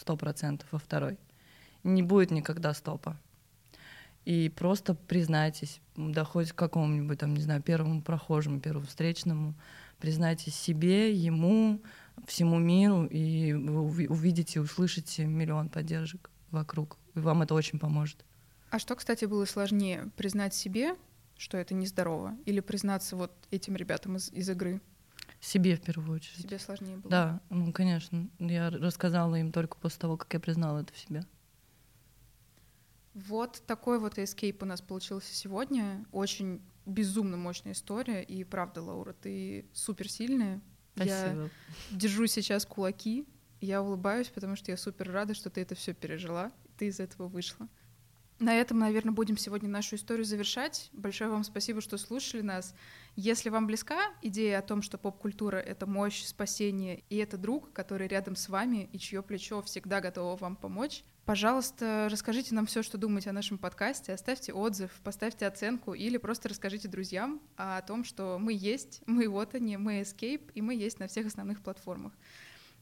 сто 0.00 0.16
процентов 0.16 0.68
во 0.70 0.78
второй. 0.78 1.18
Не 1.82 2.02
будет 2.02 2.30
никогда 2.30 2.72
стопа. 2.72 3.18
И 4.24 4.48
просто 4.48 4.94
признайтесь, 4.94 5.80
да 5.96 6.24
хоть 6.24 6.52
какому-нибудь, 6.52 7.18
там, 7.20 7.34
не 7.34 7.42
знаю, 7.42 7.62
первому 7.62 8.02
прохожему, 8.02 8.60
первому 8.60 8.86
встречному, 8.86 9.54
признайтесь 10.00 10.56
себе, 10.56 11.12
ему, 11.12 11.80
всему 12.26 12.58
миру, 12.58 13.04
и 13.06 13.52
вы 13.52 13.88
уви- 13.88 14.08
увидите, 14.08 14.60
услышите 14.60 15.26
миллион 15.26 15.68
поддержек 15.68 16.30
вокруг. 16.50 16.98
И 17.14 17.20
вам 17.20 17.42
это 17.42 17.54
очень 17.54 17.78
поможет. 17.78 18.24
А 18.76 18.78
что, 18.78 18.94
кстати, 18.94 19.24
было 19.24 19.46
сложнее? 19.46 20.10
Признать 20.18 20.52
себе, 20.52 20.98
что 21.38 21.56
это 21.56 21.72
нездорово, 21.72 22.36
или 22.44 22.60
признаться 22.60 23.16
вот 23.16 23.32
этим 23.50 23.74
ребятам 23.74 24.16
из, 24.16 24.30
из 24.34 24.50
игры? 24.50 24.82
Себе 25.40 25.76
в 25.76 25.80
первую 25.80 26.16
очередь. 26.16 26.42
Себе 26.42 26.58
сложнее 26.58 26.98
было? 26.98 27.10
Да, 27.10 27.40
ну, 27.48 27.72
конечно. 27.72 28.28
Я 28.38 28.68
рассказала 28.68 29.34
им 29.36 29.50
только 29.50 29.78
после 29.78 30.00
того, 30.00 30.18
как 30.18 30.34
я 30.34 30.40
признала 30.40 30.80
это 30.80 30.92
в 30.92 30.98
себе. 30.98 31.24
Вот 33.14 33.62
такой 33.66 33.98
вот 33.98 34.18
эскейп 34.18 34.62
у 34.62 34.66
нас 34.66 34.82
получился 34.82 35.34
сегодня. 35.34 36.04
Очень 36.12 36.60
безумно 36.84 37.38
мощная 37.38 37.72
история. 37.72 38.22
И 38.22 38.44
правда, 38.44 38.82
Лаура, 38.82 39.14
ты 39.14 39.70
супер 39.72 40.10
сильная. 40.10 40.60
Я 40.96 41.18
Спасибо. 41.18 41.50
держу 41.92 42.26
сейчас 42.26 42.66
кулаки. 42.66 43.26
Я 43.62 43.80
улыбаюсь, 43.80 44.28
потому 44.28 44.54
что 44.54 44.70
я 44.70 44.76
супер 44.76 45.10
рада, 45.10 45.32
что 45.32 45.48
ты 45.48 45.62
это 45.62 45.74
все 45.74 45.94
пережила. 45.94 46.52
Ты 46.76 46.88
из 46.88 47.00
этого 47.00 47.26
вышла. 47.26 47.70
На 48.38 48.54
этом, 48.54 48.78
наверное, 48.78 49.12
будем 49.12 49.38
сегодня 49.38 49.68
нашу 49.68 49.96
историю 49.96 50.26
завершать. 50.26 50.90
Большое 50.92 51.30
вам 51.30 51.42
спасибо, 51.42 51.80
что 51.80 51.96
слушали 51.96 52.42
нас. 52.42 52.74
Если 53.14 53.48
вам 53.48 53.66
близка 53.66 53.98
идея 54.20 54.58
о 54.58 54.62
том, 54.62 54.82
что 54.82 54.98
поп-культура— 54.98 55.56
это 55.56 55.86
мощь, 55.86 56.22
спасение, 56.22 57.02
и 57.08 57.16
это 57.16 57.38
друг, 57.38 57.72
который 57.72 58.08
рядом 58.08 58.36
с 58.36 58.50
вами 58.50 58.90
и 58.92 58.98
чье 58.98 59.22
плечо 59.22 59.62
всегда 59.62 60.02
готово 60.02 60.36
вам 60.36 60.56
помочь, 60.56 61.02
пожалуйста, 61.24 62.08
расскажите 62.10 62.54
нам 62.54 62.66
все, 62.66 62.82
что 62.82 62.98
думаете 62.98 63.30
о 63.30 63.32
нашем 63.32 63.56
подкасте, 63.56 64.12
оставьте 64.12 64.52
отзыв, 64.52 64.90
поставьте 65.02 65.46
оценку 65.46 65.94
или 65.94 66.18
просто 66.18 66.50
расскажите 66.50 66.88
друзьям 66.88 67.40
о 67.56 67.80
том, 67.80 68.04
что 68.04 68.38
мы 68.38 68.52
есть, 68.52 69.00
мы 69.06 69.28
вот 69.28 69.54
они, 69.54 69.78
мы 69.78 70.02
Escape, 70.02 70.52
и 70.52 70.60
мы 70.60 70.74
есть 70.74 70.98
на 70.98 71.08
всех 71.08 71.26
основных 71.26 71.62
платформах. 71.62 72.12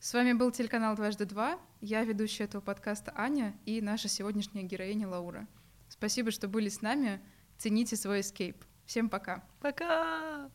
С 0.04 0.12
вами 0.12 0.34
был 0.34 0.50
телеканал 0.50 0.96
«Дважды 0.96 1.24
два». 1.24 1.58
Я 1.80 2.04
ведущая 2.04 2.44
этого 2.44 2.60
подкаста 2.60 3.10
Аня 3.16 3.56
и 3.64 3.80
наша 3.80 4.06
сегодняшняя 4.06 4.62
героиня 4.62 5.08
Лаура. 5.08 5.46
Спасибо, 5.88 6.30
что 6.30 6.46
были 6.46 6.68
с 6.68 6.82
нами. 6.82 7.22
Цените 7.56 7.96
свой 7.96 8.20
эскейп. 8.20 8.62
Всем 8.84 9.08
пока. 9.08 9.42
Пока! 9.62 10.50